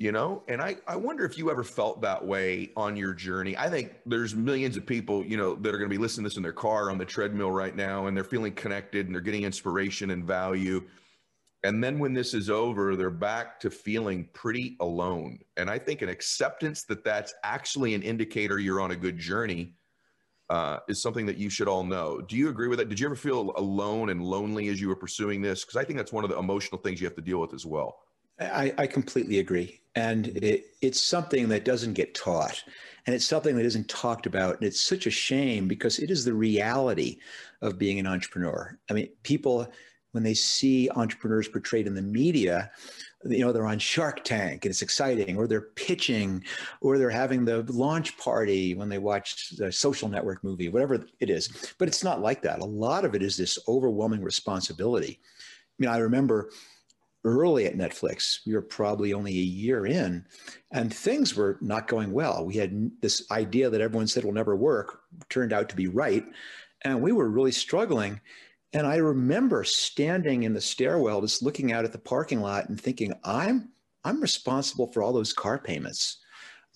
[0.00, 0.42] you know?
[0.48, 3.56] And i i wonder if you ever felt that way on your journey.
[3.56, 6.30] I think there's millions of people you know that are going to be listening to
[6.30, 9.20] this in their car on the treadmill right now and they're feeling connected and they're
[9.20, 10.82] getting inspiration and value.
[11.62, 15.38] And then when this is over they're back to feeling pretty alone.
[15.58, 19.74] And i think an acceptance that that's actually an indicator you're on a good journey
[20.50, 22.20] uh, is something that you should all know.
[22.20, 22.88] Do you agree with that?
[22.88, 25.64] Did you ever feel alone and lonely as you were pursuing this?
[25.64, 27.64] Because I think that's one of the emotional things you have to deal with as
[27.64, 28.00] well.
[28.40, 29.80] I, I completely agree.
[29.94, 32.62] And it, it's something that doesn't get taught.
[33.06, 34.56] And it's something that isn't talked about.
[34.56, 37.18] And it's such a shame because it is the reality
[37.62, 38.76] of being an entrepreneur.
[38.90, 39.70] I mean, people,
[40.12, 42.72] when they see entrepreneurs portrayed in the media,
[43.24, 46.42] you know, they're on Shark Tank and it's exciting, or they're pitching,
[46.80, 51.30] or they're having the launch party when they watch the social network movie, whatever it
[51.30, 51.74] is.
[51.78, 52.60] But it's not like that.
[52.60, 55.20] A lot of it is this overwhelming responsibility.
[55.22, 56.50] I mean, I remember
[57.24, 58.40] early at Netflix.
[58.46, 60.24] We were probably only a year in,
[60.70, 62.46] and things were not going well.
[62.46, 66.24] We had this idea that everyone said will never work, turned out to be right.
[66.82, 68.20] And we were really struggling.
[68.72, 72.80] And I remember standing in the stairwell, just looking out at the parking lot and
[72.80, 73.70] thinking, I'm,
[74.04, 76.18] I'm responsible for all those car payments.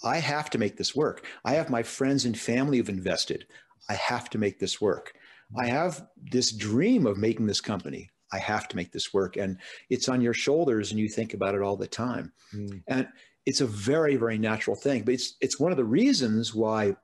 [0.02, 1.24] I have to make this work.
[1.44, 3.46] I have my friends and family who've invested.
[3.88, 5.14] I have to make this work.
[5.56, 8.10] I have this dream of making this company.
[8.32, 9.36] I have to make this work.
[9.36, 9.58] And
[9.90, 12.32] it's on your shoulders and you think about it all the time.
[12.52, 12.82] Mm.
[12.88, 13.08] And
[13.46, 15.04] it's a very, very natural thing.
[15.04, 16.96] But it's it's one of the reasons why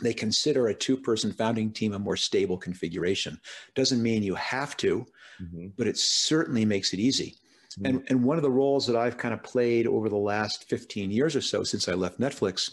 [0.00, 3.40] they consider a two-person founding team a more stable configuration.
[3.74, 5.06] Doesn't mean you have to,
[5.42, 5.68] mm-hmm.
[5.76, 7.36] but it certainly makes it easy.
[7.78, 7.86] Mm-hmm.
[7.86, 11.10] And, and one of the roles that I've kind of played over the last 15
[11.10, 12.70] years or so since I left Netflix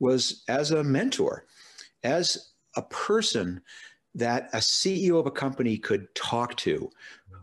[0.00, 1.46] was as a mentor,
[2.04, 3.60] as a person
[4.14, 6.90] that a CEO of a company could talk to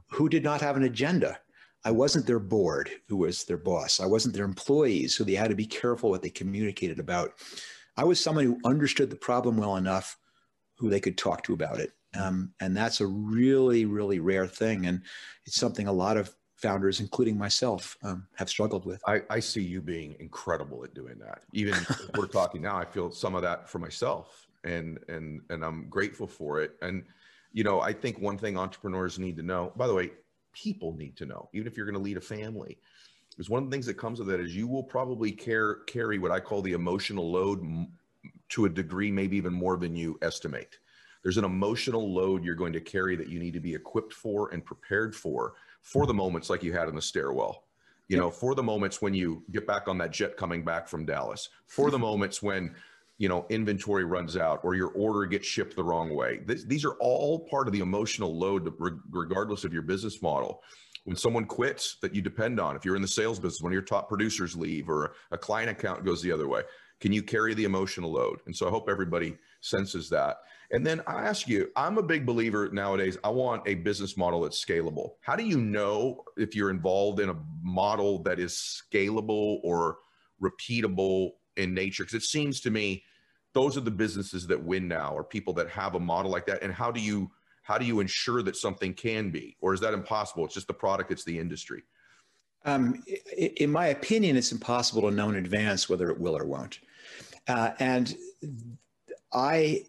[0.08, 1.40] who did not have an agenda.
[1.84, 4.00] I wasn't their board who was their boss.
[4.00, 7.34] I wasn't their employees, so they had to be careful what they communicated about.
[7.98, 10.18] I was someone who understood the problem well enough
[10.78, 11.92] who they could talk to about it.
[12.18, 14.86] Um, and that's a really, really rare thing.
[14.86, 15.02] And
[15.46, 19.02] it's something a lot of founders, including myself, um, have struggled with.
[19.06, 21.42] I, I, see you being incredible at doing that.
[21.54, 21.76] Even
[22.18, 26.28] we're talking now, I feel some of that for myself, and and and I'm grateful
[26.28, 26.76] for it.
[26.82, 27.04] And
[27.52, 30.12] you know, I think one thing entrepreneurs need to know, by the way,
[30.54, 32.78] people need to know, even if you're going to lead a family,
[33.38, 36.20] is one of the things that comes with that is you will probably care, carry
[36.20, 37.88] what I call the emotional load
[38.50, 40.80] to a degree, maybe even more than you estimate.
[41.24, 44.54] There's an emotional load you're going to carry that you need to be equipped for
[44.54, 47.64] and prepared for, for the moments like you had in the stairwell.
[48.08, 51.06] You know, for the moments when you get back on that jet coming back from
[51.06, 52.76] Dallas, for the moments when
[53.18, 56.42] you know inventory runs out or your order gets shipped the wrong way.
[56.46, 58.72] This, these are all part of the emotional load
[59.10, 60.62] regardless of your business model
[61.06, 63.74] when someone quits that you depend on if you're in the sales business one of
[63.74, 66.62] your top producers leave or a client account goes the other way
[67.00, 70.38] can you carry the emotional load and so i hope everybody senses that
[70.72, 74.42] and then i ask you i'm a big believer nowadays i want a business model
[74.42, 79.60] that's scalable how do you know if you're involved in a model that is scalable
[79.64, 79.98] or
[80.42, 82.04] repeatable in nature?
[82.04, 83.04] Because it seems to me
[83.54, 86.62] those are the businesses that win now, or people that have a model like that.
[86.62, 87.32] And how do you
[87.66, 90.46] how do you ensure that something can be, or is that impossible?
[90.46, 91.84] It's just the product, it's the industry.
[92.64, 93.04] Um,
[93.36, 96.80] in my opinion, it's impossible to know in advance whether it will or won't.
[97.48, 98.16] Uh, and
[99.34, 99.86] I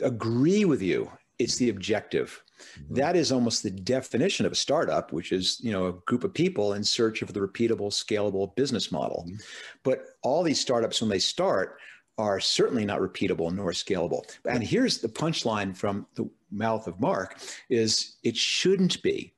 [0.00, 1.10] agree with you.
[1.40, 2.40] It's the objective.
[2.78, 2.94] Mm-hmm.
[2.94, 6.32] That is almost the definition of a startup, which is you know a group of
[6.32, 9.24] people in search of the repeatable, scalable business model.
[9.26, 9.36] Mm-hmm.
[9.82, 11.78] But all these startups, when they start,
[12.18, 14.22] are certainly not repeatable nor scalable.
[14.48, 17.38] And here's the punchline from the mouth of Marc:
[17.68, 19.34] is it shouldn't be.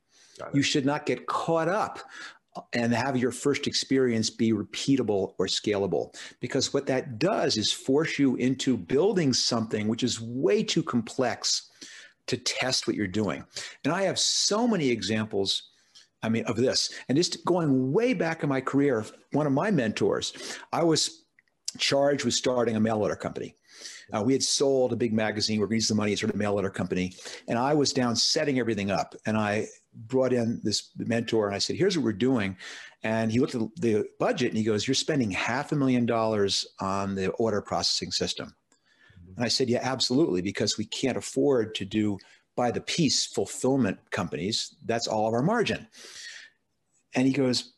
[0.53, 1.99] You should not get caught up
[2.73, 6.15] and have your first experience be repeatable or scalable.
[6.39, 11.69] Because what that does is force you into building something which is way too complex
[12.27, 13.45] to test what you're doing.
[13.83, 15.63] And I have so many examples,
[16.23, 16.91] I mean, of this.
[17.07, 20.33] And just going way back in my career, one of my mentors,
[20.71, 21.23] I was
[21.77, 23.55] charged with starting a mail order company.
[24.13, 25.59] Uh, we had sold a big magazine.
[25.59, 27.15] We are going to use the money to start a mail order company.
[27.47, 29.15] And I was down setting everything up.
[29.25, 32.57] And I brought in this mentor and I said, here's what we're doing.
[33.03, 36.65] And he looked at the budget and he goes, You're spending half a million dollars
[36.79, 38.55] on the order processing system.
[39.35, 42.17] And I said, yeah, absolutely, because we can't afford to do
[42.55, 45.87] by the piece fulfillment companies, that's all of our margin.
[47.15, 47.73] And he goes,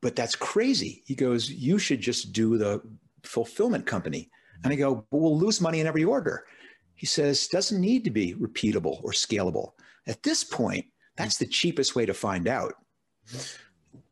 [0.00, 1.02] but that's crazy.
[1.06, 2.82] He goes, you should just do the
[3.22, 4.30] fulfillment company.
[4.64, 6.46] And I go, but we'll lose money in every order.
[6.94, 9.72] He says, doesn't need to be repeatable or scalable.
[10.06, 12.74] At this point, that's the cheapest way to find out.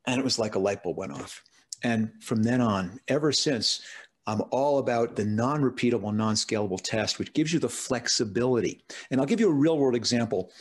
[0.06, 1.42] And it was like a light bulb went off.
[1.82, 3.82] And from then on, ever since,
[4.26, 8.84] I'm all about the non repeatable, non scalable test, which gives you the flexibility.
[9.10, 10.52] And I'll give you a real world example.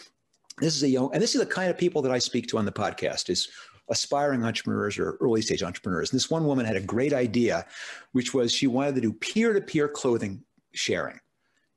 [0.58, 2.58] This is a young, and this is the kind of people that I speak to
[2.58, 3.50] on the podcast is
[3.92, 6.12] aspiring entrepreneurs or early stage entrepreneurs.
[6.12, 7.66] And this one woman had a great idea,
[8.14, 11.20] which was she wanted to do peer to peer clothing sharing.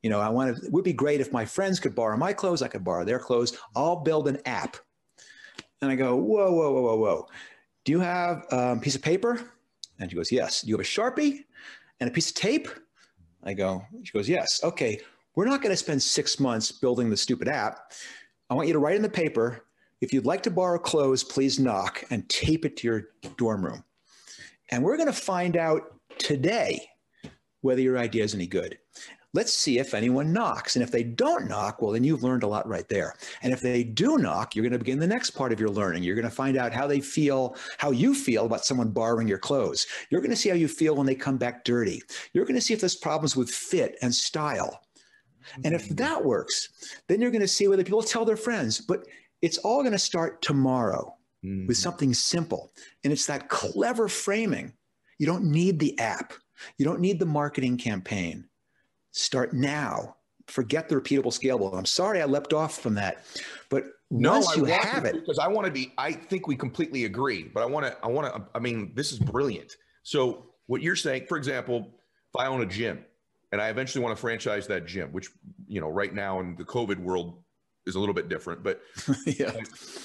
[0.02, 2.62] You know, I wanted, it would be great if my friends could borrow my clothes,
[2.62, 3.58] I could borrow their clothes.
[3.74, 4.76] I'll build an app.
[5.82, 7.28] And I go, whoa, whoa, whoa, whoa, whoa.
[7.84, 9.40] Do you have a piece of paper?
[9.98, 10.62] And she goes, yes.
[10.62, 11.44] Do you have a Sharpie
[12.00, 12.68] and a piece of tape?
[13.42, 14.60] I go, she goes, yes.
[14.62, 15.00] Okay.
[15.34, 17.92] We're not going to spend six months building the stupid app.
[18.48, 19.63] I want you to write in the paper,
[20.04, 23.82] if you'd like to borrow clothes, please knock and tape it to your dorm room.
[24.70, 26.86] And we're going to find out today
[27.62, 28.78] whether your idea is any good.
[29.32, 30.76] Let's see if anyone knocks.
[30.76, 33.14] And if they don't knock, well, then you've learned a lot right there.
[33.42, 36.02] And if they do knock, you're going to begin the next part of your learning.
[36.02, 39.38] You're going to find out how they feel, how you feel about someone borrowing your
[39.38, 39.86] clothes.
[40.10, 42.02] You're going to see how you feel when they come back dirty.
[42.34, 44.82] You're going to see if there's problems with fit and style.
[45.64, 45.94] And if mm-hmm.
[45.96, 46.68] that works,
[47.08, 48.80] then you're going to see whether people tell their friends.
[48.80, 49.06] But
[49.44, 51.66] it's all going to start tomorrow mm-hmm.
[51.66, 52.72] with something simple.
[53.04, 54.72] And it's that clever framing.
[55.18, 56.32] You don't need the app,
[56.78, 58.48] you don't need the marketing campaign.
[59.10, 60.16] Start now.
[60.46, 61.76] Forget the repeatable, scalable.
[61.76, 63.24] I'm sorry I leapt off from that,
[63.70, 65.92] but no, once I you have it, because I want to be.
[65.96, 67.96] I think we completely agree, but I want to.
[68.02, 68.42] I want to.
[68.54, 69.76] I mean, this is brilliant.
[70.02, 71.94] So what you're saying, for example,
[72.28, 73.04] if I own a gym
[73.52, 75.30] and I eventually want to franchise that gym, which
[75.66, 77.43] you know, right now in the COVID world
[77.86, 78.80] is a little bit different, but
[79.26, 79.52] yeah,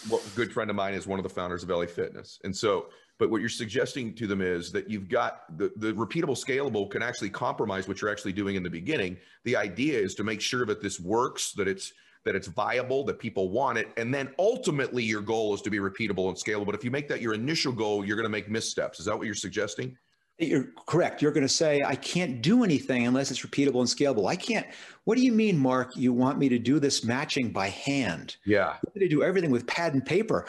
[0.09, 2.55] what a good friend of mine is one of the founders of LA Fitness, and
[2.55, 2.87] so
[3.19, 7.03] but what you're suggesting to them is that you've got the, the repeatable, scalable can
[7.03, 9.17] actually compromise what you're actually doing in the beginning.
[9.43, 11.91] The idea is to make sure that this works, that it's
[12.25, 15.77] that it's viable, that people want it, and then ultimately your goal is to be
[15.77, 16.65] repeatable and scalable.
[16.65, 18.99] But if you make that your initial goal, you're going to make missteps.
[18.99, 19.97] Is that what you're suggesting?
[20.41, 21.21] You're correct.
[21.21, 24.29] You're going to say, I can't do anything unless it's repeatable and scalable.
[24.29, 24.65] I can't.
[25.03, 25.97] What do you mean, Marc?
[25.97, 28.37] You want me to do this matching by hand?
[28.45, 28.77] Yeah.
[28.97, 30.47] To do everything with pad and paper.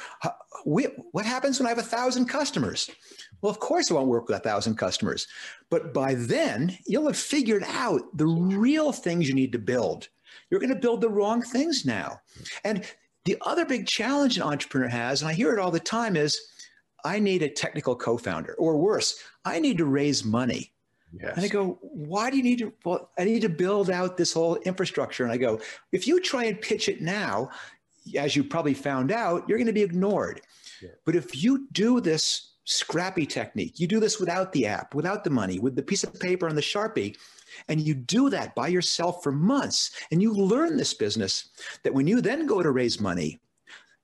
[0.65, 2.89] What happens when I have a thousand customers?
[3.43, 5.27] Well, of course, I won't work with a thousand customers.
[5.71, 10.09] But by then, you'll have figured out the real things you need to build.
[10.51, 12.21] You're going to build the wrong things now.
[12.65, 12.85] And
[13.25, 16.39] the other big challenge an entrepreneur has, and I hear it all the time, is
[17.05, 20.73] I need a technical co founder, or worse, I need to raise money.
[21.13, 21.37] Yes.
[21.37, 22.73] And I go, why do you need to?
[22.85, 25.25] Well, I need to build out this whole infrastructure.
[25.25, 25.61] And I go,
[25.93, 27.51] if you try and pitch it now,
[28.17, 30.41] as you probably found out, you're going to be ignored.
[30.81, 30.91] Yeah.
[31.05, 35.31] But if you do this scrappy technique, you do this without the app, without the
[35.31, 37.17] money, with the piece of paper and the Sharpie,
[37.69, 41.49] and you do that by yourself for months, and you learn this business,
[41.83, 43.41] that when you then go to raise money,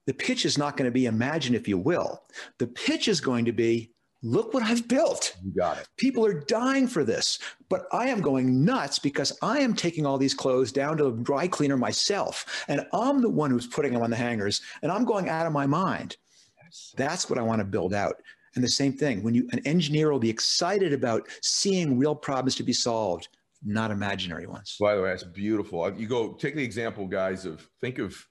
[0.07, 2.23] the pitch is not going to be imagine if you will.
[2.59, 3.90] The pitch is going to be
[4.23, 5.37] look what I've built.
[5.45, 5.88] You got it.
[5.97, 7.38] People are dying for this,
[7.69, 11.23] but I am going nuts because I am taking all these clothes down to the
[11.23, 12.64] dry cleaner myself.
[12.69, 15.53] And I'm the one who's putting them on the hangers and I'm going out of
[15.53, 16.16] my mind.
[16.62, 16.95] Yes.
[16.97, 18.16] That's what I want to build out.
[18.55, 22.55] And the same thing, when you, an engineer will be excited about seeing real problems
[22.57, 23.29] to be solved,
[23.62, 24.77] not imaginary ones.
[24.81, 25.92] By the way, that's beautiful.
[25.95, 28.27] You go take the example, guys, of think of,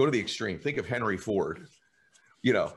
[0.00, 0.58] go to the extreme.
[0.58, 1.68] Think of Henry Ford.
[2.42, 2.72] You know,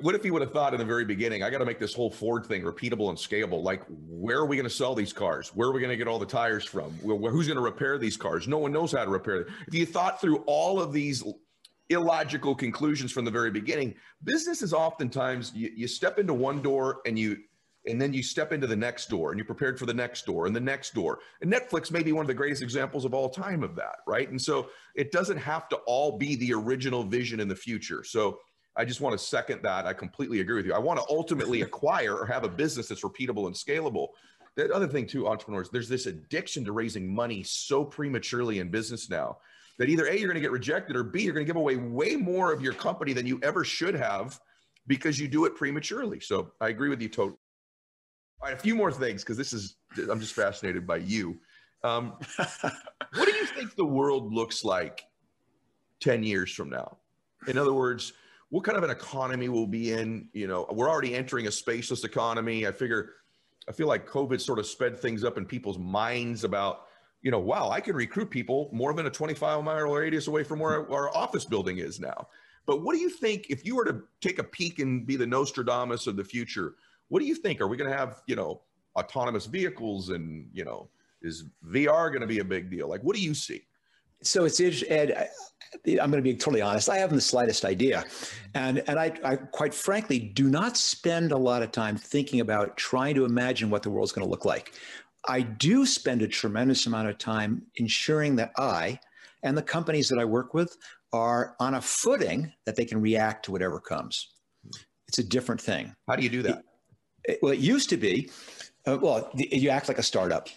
[0.00, 1.92] what if he would have thought in the very beginning, I got to make this
[1.92, 3.62] whole Ford thing repeatable and scalable?
[3.62, 5.50] Like, where are we going to sell these cars?
[5.54, 6.92] Where are we going to get all the tires from?
[7.02, 8.48] Who's going to repair these cars?
[8.48, 9.54] No one knows how to repair them.
[9.66, 11.22] If you thought through all of these
[11.90, 17.00] illogical conclusions from the very beginning, business is oftentimes you, you step into one door
[17.04, 17.36] and you
[17.86, 20.46] and then you step into the next door and you're prepared for the next door
[20.46, 21.18] and the next door.
[21.40, 24.30] And Netflix may be one of the greatest examples of all time of that, right?
[24.30, 28.04] And so it doesn't have to all be the original vision in the future.
[28.04, 28.38] So
[28.76, 29.86] I just want to second that.
[29.86, 30.74] I completely agree with you.
[30.74, 34.08] I want to ultimately acquire or have a business that's repeatable and scalable.
[34.54, 39.08] The other thing, too, entrepreneurs, there's this addiction to raising money so prematurely in business
[39.10, 39.38] now
[39.78, 41.76] that either A, you're going to get rejected, or B, you're going to give away
[41.76, 44.38] way more of your company than you ever should have
[44.86, 46.20] because you do it prematurely.
[46.20, 47.38] So I agree with you totally.
[48.42, 49.76] All right, a few more things because this is,
[50.10, 51.38] I'm just fascinated by you.
[51.84, 55.04] Um, what do you think the world looks like
[56.00, 56.98] 10 years from now?
[57.46, 58.14] In other words,
[58.48, 60.28] what kind of an economy we'll be in.
[60.32, 62.66] You know, we're already entering a spaceless economy.
[62.66, 63.10] I figure,
[63.68, 66.86] I feel like COVID sort of sped things up in people's minds about
[67.22, 70.58] you know, wow, I can recruit people more than a 25 mile radius away from
[70.58, 72.26] where our office building is now.
[72.66, 75.26] But what do you think if you were to take a peek and be the
[75.26, 76.74] Nostradamus of the future?
[77.08, 77.60] What do you think?
[77.60, 78.62] Are we going to have, you know,
[78.96, 80.88] autonomous vehicles and, you know,
[81.22, 82.88] is VR going to be a big deal?
[82.88, 83.62] Like, what do you see?
[84.22, 85.12] So it's Ed.
[85.12, 85.28] I,
[86.00, 86.88] I'm going to be totally honest.
[86.88, 88.04] I haven't the slightest idea,
[88.54, 92.76] and and I, I quite frankly do not spend a lot of time thinking about
[92.76, 94.74] trying to imagine what the world's going to look like.
[95.28, 98.98] I do spend a tremendous amount of time ensuring that I
[99.42, 100.76] and the companies that I work with
[101.12, 104.32] are on a footing that they can react to whatever comes.
[105.08, 105.94] It's a different thing.
[106.08, 106.62] How do you do that?
[107.40, 108.30] Well, it used to be,
[108.86, 110.48] uh, well, you act like a startup.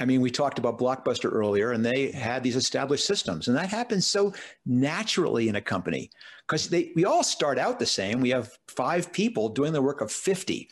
[0.00, 3.68] I mean, we talked about Blockbuster earlier, and they had these established systems, and that
[3.68, 4.32] happens so
[4.64, 6.10] naturally in a company
[6.46, 8.20] because we all start out the same.
[8.20, 10.68] We have five people doing the work of fifty.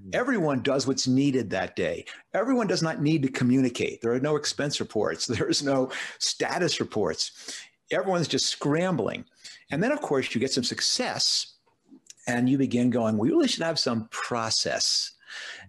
[0.00, 0.10] Mm-hmm.
[0.14, 2.06] Everyone does what's needed that day.
[2.32, 4.00] Everyone does not need to communicate.
[4.00, 5.26] There are no expense reports.
[5.26, 7.32] There's no status reports.
[7.92, 9.26] Everyone's just scrambling,
[9.70, 11.54] and then of course you get some success,
[12.26, 13.18] and you begin going.
[13.18, 15.12] We really should have some process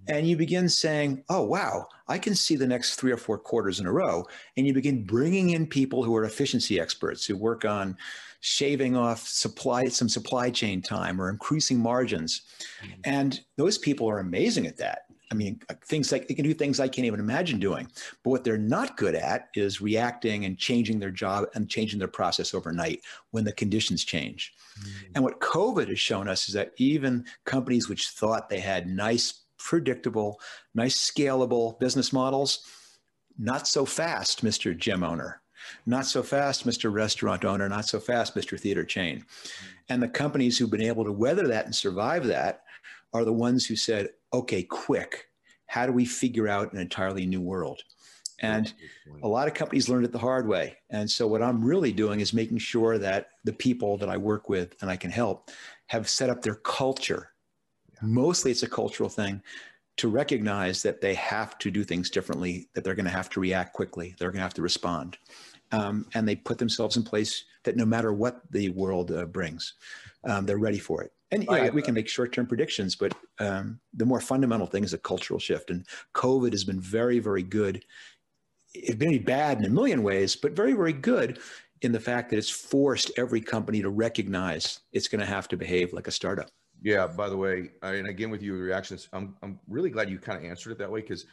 [0.08, 3.80] and you begin saying, oh, wow, I can see the next three or four quarters
[3.80, 4.26] in a row.
[4.58, 7.98] And you begin bringing in people who are efficiency experts who work on
[8.40, 12.42] shaving off supply some supply chain time or increasing margins.
[12.84, 13.02] Mm-hmm.
[13.04, 15.04] And those people are amazing at that.
[15.32, 17.88] I mean, things like they can do things I can't even imagine doing.
[18.24, 22.10] But what they're not good at is reacting and changing their job and changing their
[22.10, 23.02] process overnight
[23.32, 24.54] when the conditions change.
[24.80, 25.12] Mm-hmm.
[25.16, 29.42] And what COVID has shown us is that even companies which thought they had nice
[29.58, 30.40] predictable,
[30.76, 32.66] nice scalable business models.
[33.38, 34.78] Not so fast, Mr.
[34.78, 35.42] Gym owner.
[35.86, 36.92] Not so fast, Mr.
[36.92, 37.70] Restaurant owner.
[37.70, 38.60] Not so fast, Mr.
[38.60, 39.26] Theater chain.
[39.88, 42.64] And the companies who've been able to weather that and survive that
[43.14, 45.28] are the ones who said, okay, quick,
[45.66, 47.82] how do we figure out an entirely new world?
[48.44, 48.74] And
[49.22, 50.78] a lot of companies learned it the hard way.
[50.90, 54.50] And so, what I'm really doing is making sure that the people that I work
[54.50, 55.52] with and I can help
[55.88, 57.32] have set up their culture
[58.02, 59.42] mostly it's a cultural thing
[59.98, 63.40] to recognize that they have to do things differently, that they're going to have to
[63.40, 65.18] react quickly, they're going to have to respond.
[65.72, 69.74] Um, and they put themselves in place that no matter what the world uh, brings,
[70.24, 71.12] um, they're ready for it.
[71.32, 74.98] And yeah, we can make short-term predictions, but um, the more fundamental thing is a
[74.98, 75.70] cultural shift.
[75.70, 77.86] And COVID has been very, very good.
[78.74, 81.40] It's been bad in a million ways, but very, very good
[81.82, 85.58] in the fact that it's forced every company to recognize it's going to have to
[85.58, 86.50] behave like a startup.
[86.82, 87.08] Yeah.
[87.08, 90.38] By the way, I, and again with your reactions, I'm I'm really glad you kind
[90.38, 91.26] of answered it that way because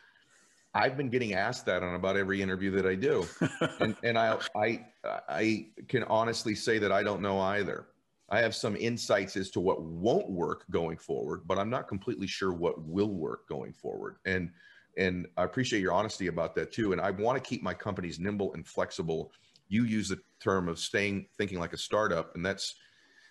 [0.75, 3.27] I've been getting asked that on about every interview that I do,
[3.81, 4.87] and and I I
[5.29, 7.87] I can honestly say that I don't know either.
[8.31, 12.27] I have some insights as to what won't work going forward, but I'm not completely
[12.27, 14.17] sure what will work going forward.
[14.25, 14.51] And
[14.97, 16.93] and I appreciate your honesty about that too.
[16.93, 19.33] And I want to keep my companies nimble and flexible.
[19.69, 22.75] You use the term of staying thinking like a startup, and that's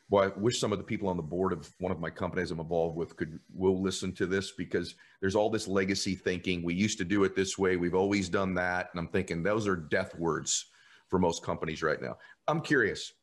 [0.09, 2.51] well, I wish some of the people on the board of one of my companies
[2.51, 6.63] I'm involved with could will listen to this because there's all this legacy thinking.
[6.63, 7.75] We used to do it this way.
[7.75, 8.89] We've always done that.
[8.91, 10.67] And I'm thinking those are death words
[11.09, 12.17] for most companies right now.
[12.47, 13.13] I'm curious.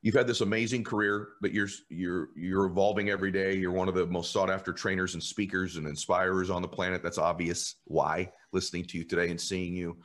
[0.00, 3.56] You've had this amazing career but you're you're you're evolving every day.
[3.56, 7.02] You're one of the most sought after trainers and speakers and inspirers on the planet.
[7.02, 9.98] That's obvious why listening to you today and seeing you.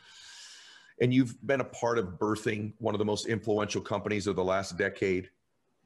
[1.01, 4.43] And you've been a part of birthing one of the most influential companies of the
[4.43, 5.29] last decade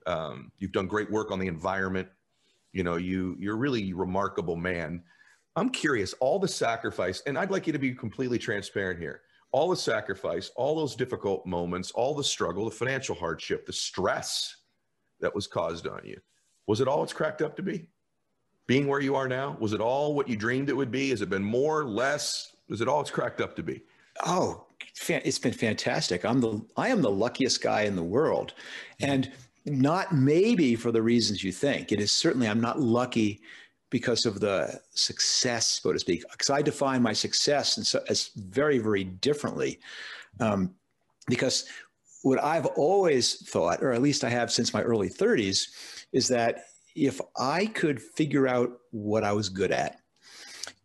[0.07, 2.07] um, you've done great work on the environment.
[2.71, 5.03] You know, you you're really remarkable man.
[5.55, 9.21] I'm curious, all the sacrifice, and I'd like you to be completely transparent here.
[9.51, 14.55] All the sacrifice, all those difficult moments, all the struggle, the financial hardship, the stress
[15.19, 16.19] that was caused on you.
[16.67, 17.89] Was it all it's cracked up to be?
[18.67, 21.09] Being where you are now, was it all what you dreamed it would be?
[21.11, 22.55] Has it been more, less?
[22.69, 23.81] Is it all it's cracked up to be?
[24.25, 26.25] Oh, it's been fantastic.
[26.25, 28.53] I'm the I am the luckiest guy in the world,
[28.99, 29.11] mm-hmm.
[29.11, 29.31] and
[29.65, 31.91] not maybe for the reasons you think.
[31.91, 33.41] It is certainly, I'm not lucky
[33.89, 38.79] because of the success, so to speak, because I define my success so, as very,
[38.79, 39.79] very differently.
[40.39, 40.75] Um,
[41.27, 41.65] because
[42.23, 46.65] what I've always thought, or at least I have since my early 30s, is that
[46.95, 49.99] if I could figure out what I was good at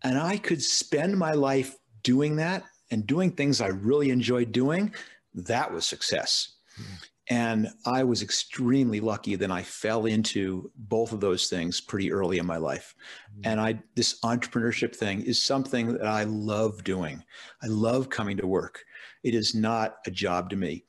[0.03, 4.95] and I could spend my life doing that and doing things I really enjoyed doing,
[5.35, 6.57] that was success.
[6.79, 6.95] Mm-hmm.
[7.33, 7.61] And
[7.99, 12.47] I was extremely lucky that I fell into both of those things pretty early in
[12.47, 12.95] my life.
[12.95, 13.49] Mm-hmm.
[13.49, 17.17] And I this entrepreneurship thing is something that I love doing.
[17.65, 18.85] I love coming to work.
[19.23, 20.85] It is not a job to me.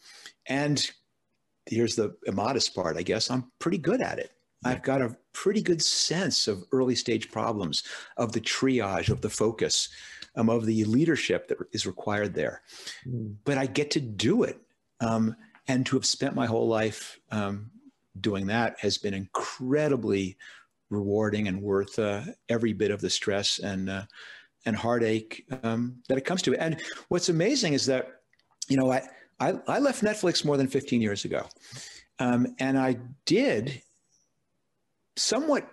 [0.48, 0.78] And
[1.66, 3.32] here's the immodest part, I guess.
[3.32, 4.32] I'm pretty good at it.
[4.66, 4.72] Yeah.
[4.72, 7.84] I've got a pretty good sense of early stage problems,
[8.18, 9.90] of the triage, of the focus.
[10.36, 12.62] um, of the leadership that is required there.
[13.08, 13.36] Mm.
[13.44, 14.60] But I get to do it.
[15.00, 15.36] Um,
[15.68, 17.72] and to have spent my whole life um,
[18.20, 20.38] doing that has been incredibly
[20.90, 24.04] rewarding and worth uh, every bit of the stress and uh,
[24.66, 26.56] and heartache um, that it comes to.
[26.56, 28.22] And what's amazing is that,
[28.68, 29.02] you know, I,
[29.40, 31.48] I, I left Netflix more than 15 years ago.
[32.20, 33.82] Um, and I did
[35.18, 35.68] somewhat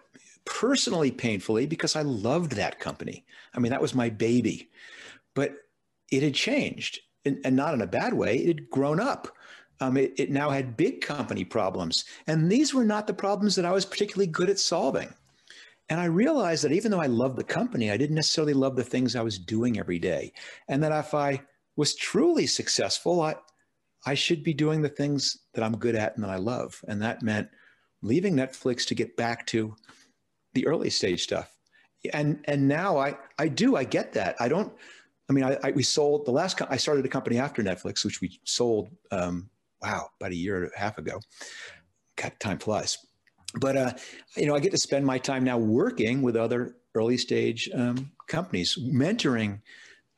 [0.44, 3.24] personally painfully because I loved that company.
[3.54, 4.70] I mean, that was my baby.
[5.34, 5.52] But
[6.10, 8.36] it had changed and, and not in a bad way.
[8.36, 9.28] It had grown up.
[9.80, 12.04] Um, it, it now had big company problems.
[12.26, 15.12] And these were not the problems that I was particularly good at solving.
[15.88, 18.84] And I realized that even though I loved the company, I didn't necessarily love the
[18.84, 20.32] things I was doing every day.
[20.68, 21.42] And that if I
[21.76, 23.34] was truly successful, I,
[24.06, 26.82] I should be doing the things that I'm good at and that I love.
[26.86, 27.48] And that meant
[28.02, 29.74] leaving Netflix to get back to
[30.54, 31.56] the early stage stuff.
[32.14, 34.36] And and now I I do I get that.
[34.40, 34.72] I don't.
[35.28, 36.60] I mean, I, I we sold the last.
[36.70, 38.88] I started a company after Netflix, which we sold.
[39.10, 39.49] Um,
[39.82, 41.20] wow, about a year and a half ago.
[42.16, 42.98] God, time flies
[43.58, 43.92] but uh,
[44.36, 48.10] you know, I get to spend my time now working with other early stage um,
[48.28, 49.60] companies, mentoring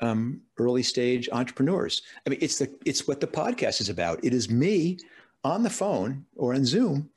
[0.01, 2.03] um, early stage entrepreneurs.
[2.27, 4.23] I mean, it's the it's what the podcast is about.
[4.25, 4.99] It is me
[5.45, 7.11] on the phone or on Zoom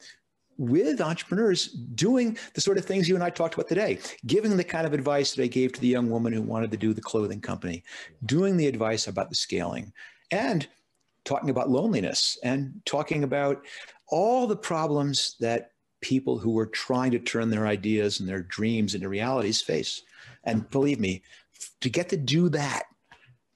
[0.58, 4.64] with entrepreneurs doing the sort of things you and I talked about today, giving the
[4.64, 7.02] kind of advice that I gave to the young woman who wanted to do the
[7.02, 7.84] clothing company,
[8.26, 9.92] doing the advice about the scaling,
[10.32, 10.66] and
[11.26, 13.66] talking about loneliness and talking about
[14.08, 15.72] all the problems that
[16.02, 20.04] people who are trying to turn their ideas and their dreams into realities face.
[20.44, 21.24] And believe me,
[21.82, 22.84] to get to do that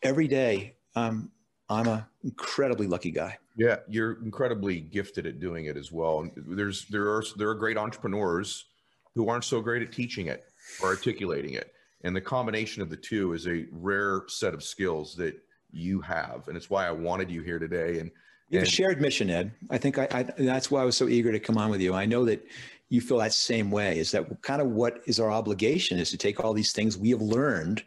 [0.01, 1.31] every day, um,
[1.69, 3.37] I'm an incredibly lucky guy.
[3.55, 6.21] Yeah, you're incredibly gifted at doing it as well.
[6.21, 8.65] And there's there are there are great entrepreneurs
[9.13, 10.45] who aren't so great at teaching it
[10.81, 11.73] or articulating it.
[12.03, 15.35] And the combination of the two is a rare set of skills that
[15.71, 16.47] you have.
[16.47, 17.99] And it's why I wanted you here today.
[17.99, 18.11] And
[18.49, 19.51] you have a shared mission, Ed.
[19.69, 21.93] I think I, I, that's why I was so eager to come on with you.
[21.93, 22.45] I know that
[22.89, 23.99] you feel that same way.
[23.99, 25.99] Is that kind of what is our obligation?
[25.99, 27.83] Is to take all these things we have learned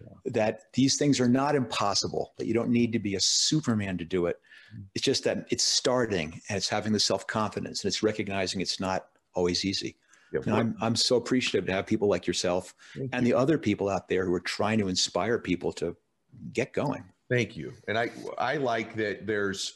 [0.00, 0.32] yeah.
[0.32, 2.32] that these things are not impossible.
[2.38, 4.40] That you don't need to be a Superman to do it.
[4.72, 4.82] Mm-hmm.
[4.94, 8.80] It's just that it's starting and it's having the self confidence and it's recognizing it's
[8.80, 9.96] not always easy.
[10.32, 13.34] Yeah, and I'm I'm so appreciative to have people like yourself Thank and you.
[13.34, 15.94] the other people out there who are trying to inspire people to
[16.52, 17.04] get going.
[17.28, 17.72] Thank you.
[17.88, 19.74] And I I like that there's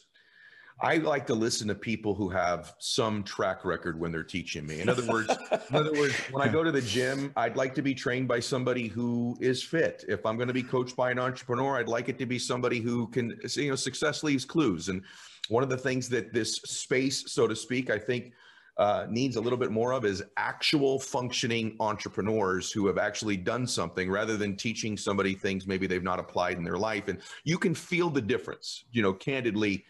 [0.83, 4.81] I like to listen to people who have some track record when they're teaching me.
[4.81, 5.29] In other words,
[5.69, 8.41] in other words, when I go to the gym, I'd like to be trained by
[8.41, 10.05] somebody who is fit.
[10.09, 12.81] If I'm going to be coached by an entrepreneur, I'd like it to be somebody
[12.81, 14.89] who can, you know, success leaves clues.
[14.89, 15.03] And
[15.51, 18.33] one of the things that this space, so to speak, I think
[18.79, 23.67] uh, needs a little bit more of is actual functioning entrepreneurs who have actually done
[23.67, 27.09] something rather than teaching somebody things maybe they've not applied in their life.
[27.09, 29.85] And you can feel the difference, you know, candidly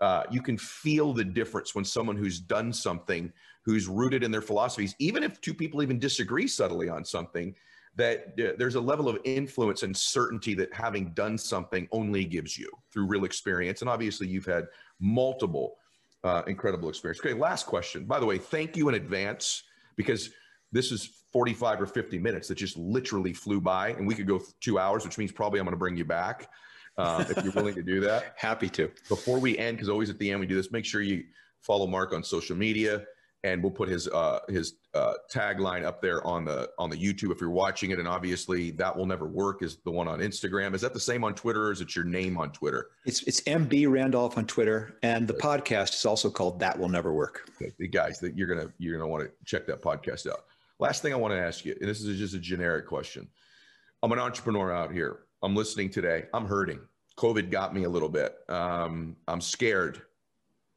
[0.00, 3.32] uh, you can feel the difference when someone who's done something,
[3.64, 7.54] who's rooted in their philosophies, even if two people even disagree subtly on something,
[7.96, 12.58] that uh, there's a level of influence and certainty that having done something only gives
[12.58, 13.80] you through real experience.
[13.80, 14.66] And obviously, you've had
[15.00, 15.76] multiple
[16.24, 17.20] uh, incredible experience.
[17.20, 18.04] Okay, last question.
[18.04, 19.62] By the way, thank you in advance
[19.96, 20.30] because
[20.72, 24.40] this is 45 or 50 minutes that just literally flew by, and we could go
[24.60, 26.48] two hours, which means probably I'm going to bring you back
[26.96, 28.34] uh, if you're willing to do that.
[28.36, 28.90] Happy to.
[29.08, 31.24] Before we end, because always at the end we do this, make sure you
[31.60, 33.04] follow Marc on social media,
[33.44, 37.30] and we'll put his uh, his uh, tagline up there on the on the YouTube
[37.30, 37.98] if you're watching it.
[37.98, 39.62] And obviously, that will never work.
[39.62, 40.74] Is the one on Instagram?
[40.74, 41.68] Is that the same on Twitter?
[41.68, 42.88] or Is it your name on Twitter?
[43.04, 47.12] It's it's MB Randolph on Twitter, and the podcast is also called That Will Never
[47.12, 47.48] Work.
[47.62, 47.86] Okay.
[47.86, 50.46] Guys, that you're gonna you're gonna want to check that podcast out.
[50.80, 53.28] Last thing I want to ask you, and this is just a generic question.
[54.02, 55.20] I'm an entrepreneur out here.
[55.42, 56.24] I'm listening today.
[56.32, 56.80] I'm hurting.
[57.18, 58.34] COVID got me a little bit.
[58.48, 60.02] Um, I'm scared.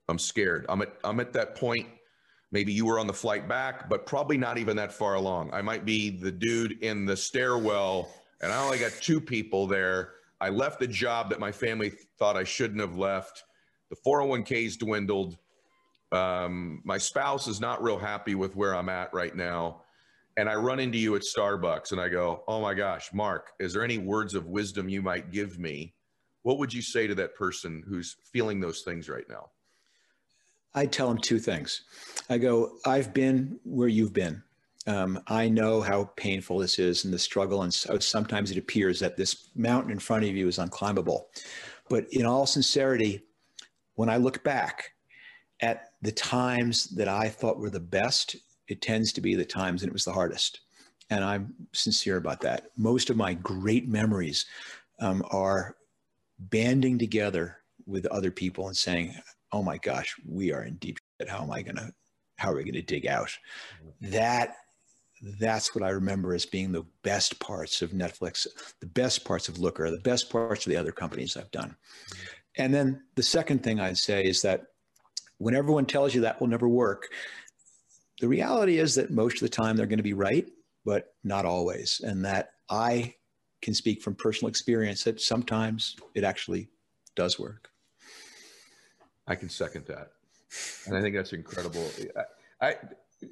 [0.09, 0.65] I'm scared.
[0.68, 1.88] I'm at I'm at that point.
[2.52, 5.54] Maybe you were on the flight back, but probably not even that far along.
[5.54, 8.10] I might be the dude in the stairwell,
[8.41, 10.14] and I only got two people there.
[10.39, 13.43] I left the job that my family thought I shouldn't have left.
[13.89, 15.38] The 401ks dwindled.
[16.12, 19.82] Um, my spouse is not real happy with where I'm at right now
[20.38, 23.74] and I run into you at Starbucks and I go, Oh my gosh, Marc, is
[23.74, 25.93] there any words of wisdom you might give me?
[26.43, 29.50] What would you say to that person who's feeling those things right now?
[30.78, 31.82] I tell them two things.
[32.30, 34.43] I go, I've been where you've been.
[34.86, 38.99] Um, I know how painful this is and the struggle, and so sometimes it appears
[38.99, 41.23] that this mountain in front of you is unclimbable.
[41.89, 43.21] But in all sincerity,
[43.95, 44.91] when I look back
[45.61, 48.36] at the times that I thought were the best
[48.67, 50.59] it tends to be the times and it was the hardest.
[51.09, 52.71] and I'm sincere about that.
[52.78, 54.45] Most of my great memories
[54.99, 55.78] um, are
[56.38, 59.15] banding together with other people and saying,
[59.52, 61.30] "Oh my gosh, we are in deep shit.
[61.30, 61.91] How am I gonna?
[62.38, 63.32] How are we gonna dig out?"
[63.84, 64.12] Mm-hmm.
[64.12, 64.56] That
[65.39, 68.45] that's what I remember as being the best parts of Netflix,
[68.80, 71.76] the best parts of Looker, the best parts of the other companies I've done.
[72.10, 72.26] Mm-hmm.
[72.58, 74.66] And then the second thing I'd say is that
[75.38, 77.08] when everyone tells you that will never work,
[78.20, 80.48] the reality is that most of the time they're going to be right,
[80.86, 82.02] but not always.
[82.04, 83.14] And that I
[83.62, 86.70] can speak from personal experience that sometimes it actually
[87.16, 87.70] does work.
[89.28, 90.11] I can second that.
[90.86, 91.86] And I think that's incredible.
[92.61, 92.75] I, I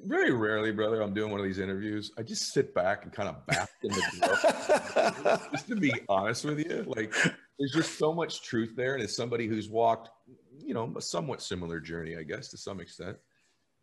[0.04, 2.10] very rarely, brother, I'm doing one of these interviews.
[2.18, 5.36] I just sit back and kind of bask in the glow.
[5.52, 7.14] just to be honest with you, like
[7.58, 8.94] there's just so much truth there.
[8.94, 10.10] And as somebody who's walked,
[10.58, 13.16] you know, a somewhat similar journey, I guess, to some extent,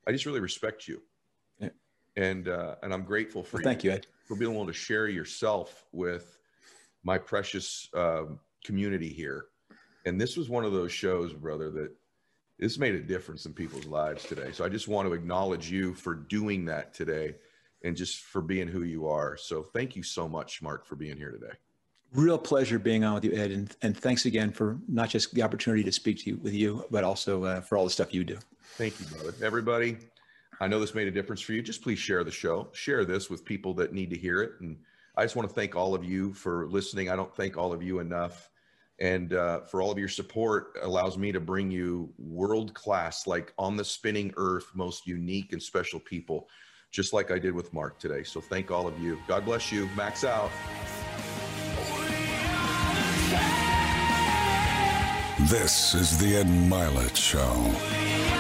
[0.08, 1.02] I just really respect you.
[1.60, 1.70] Yeah.
[2.18, 3.70] And uh, and I'm grateful for well, you.
[3.70, 4.08] Thank you, Ed.
[4.26, 6.38] For being able to share yourself with
[7.04, 8.24] my precious uh,
[8.64, 9.46] community here.
[10.06, 11.92] And this was one of those shows, brother, that
[12.60, 14.52] this made a difference in people's lives today.
[14.52, 17.36] So I just want to acknowledge you for doing that today
[17.84, 19.36] and just for being who you are.
[19.38, 21.54] So thank you so much, Marc, for being here today.
[22.14, 25.42] Real pleasure being on with you, Ed, and, and thanks again for not just the
[25.42, 28.24] opportunity to speak to you with you, but also uh, for all the stuff you
[28.24, 28.38] do.
[28.78, 29.34] Thank you, brother.
[29.44, 29.98] Everybody,
[30.62, 31.64] I know this made a difference for you.
[31.64, 32.70] Just please share the show.
[32.72, 34.52] Share this with people that need to hear it.
[34.62, 34.78] And
[35.18, 37.10] I just want to thank all of you for listening.
[37.10, 38.52] I don't thank all of you enough
[39.00, 43.54] and uh, for all of your support allows me to bring you world class like
[43.58, 46.48] on the spinning earth most unique and special people
[46.92, 48.24] just like i did with marc today.
[48.24, 49.20] So thank all of you.
[49.28, 49.90] God bless you.
[49.98, 50.52] Max out.
[55.50, 58.33] This is the ed mylett show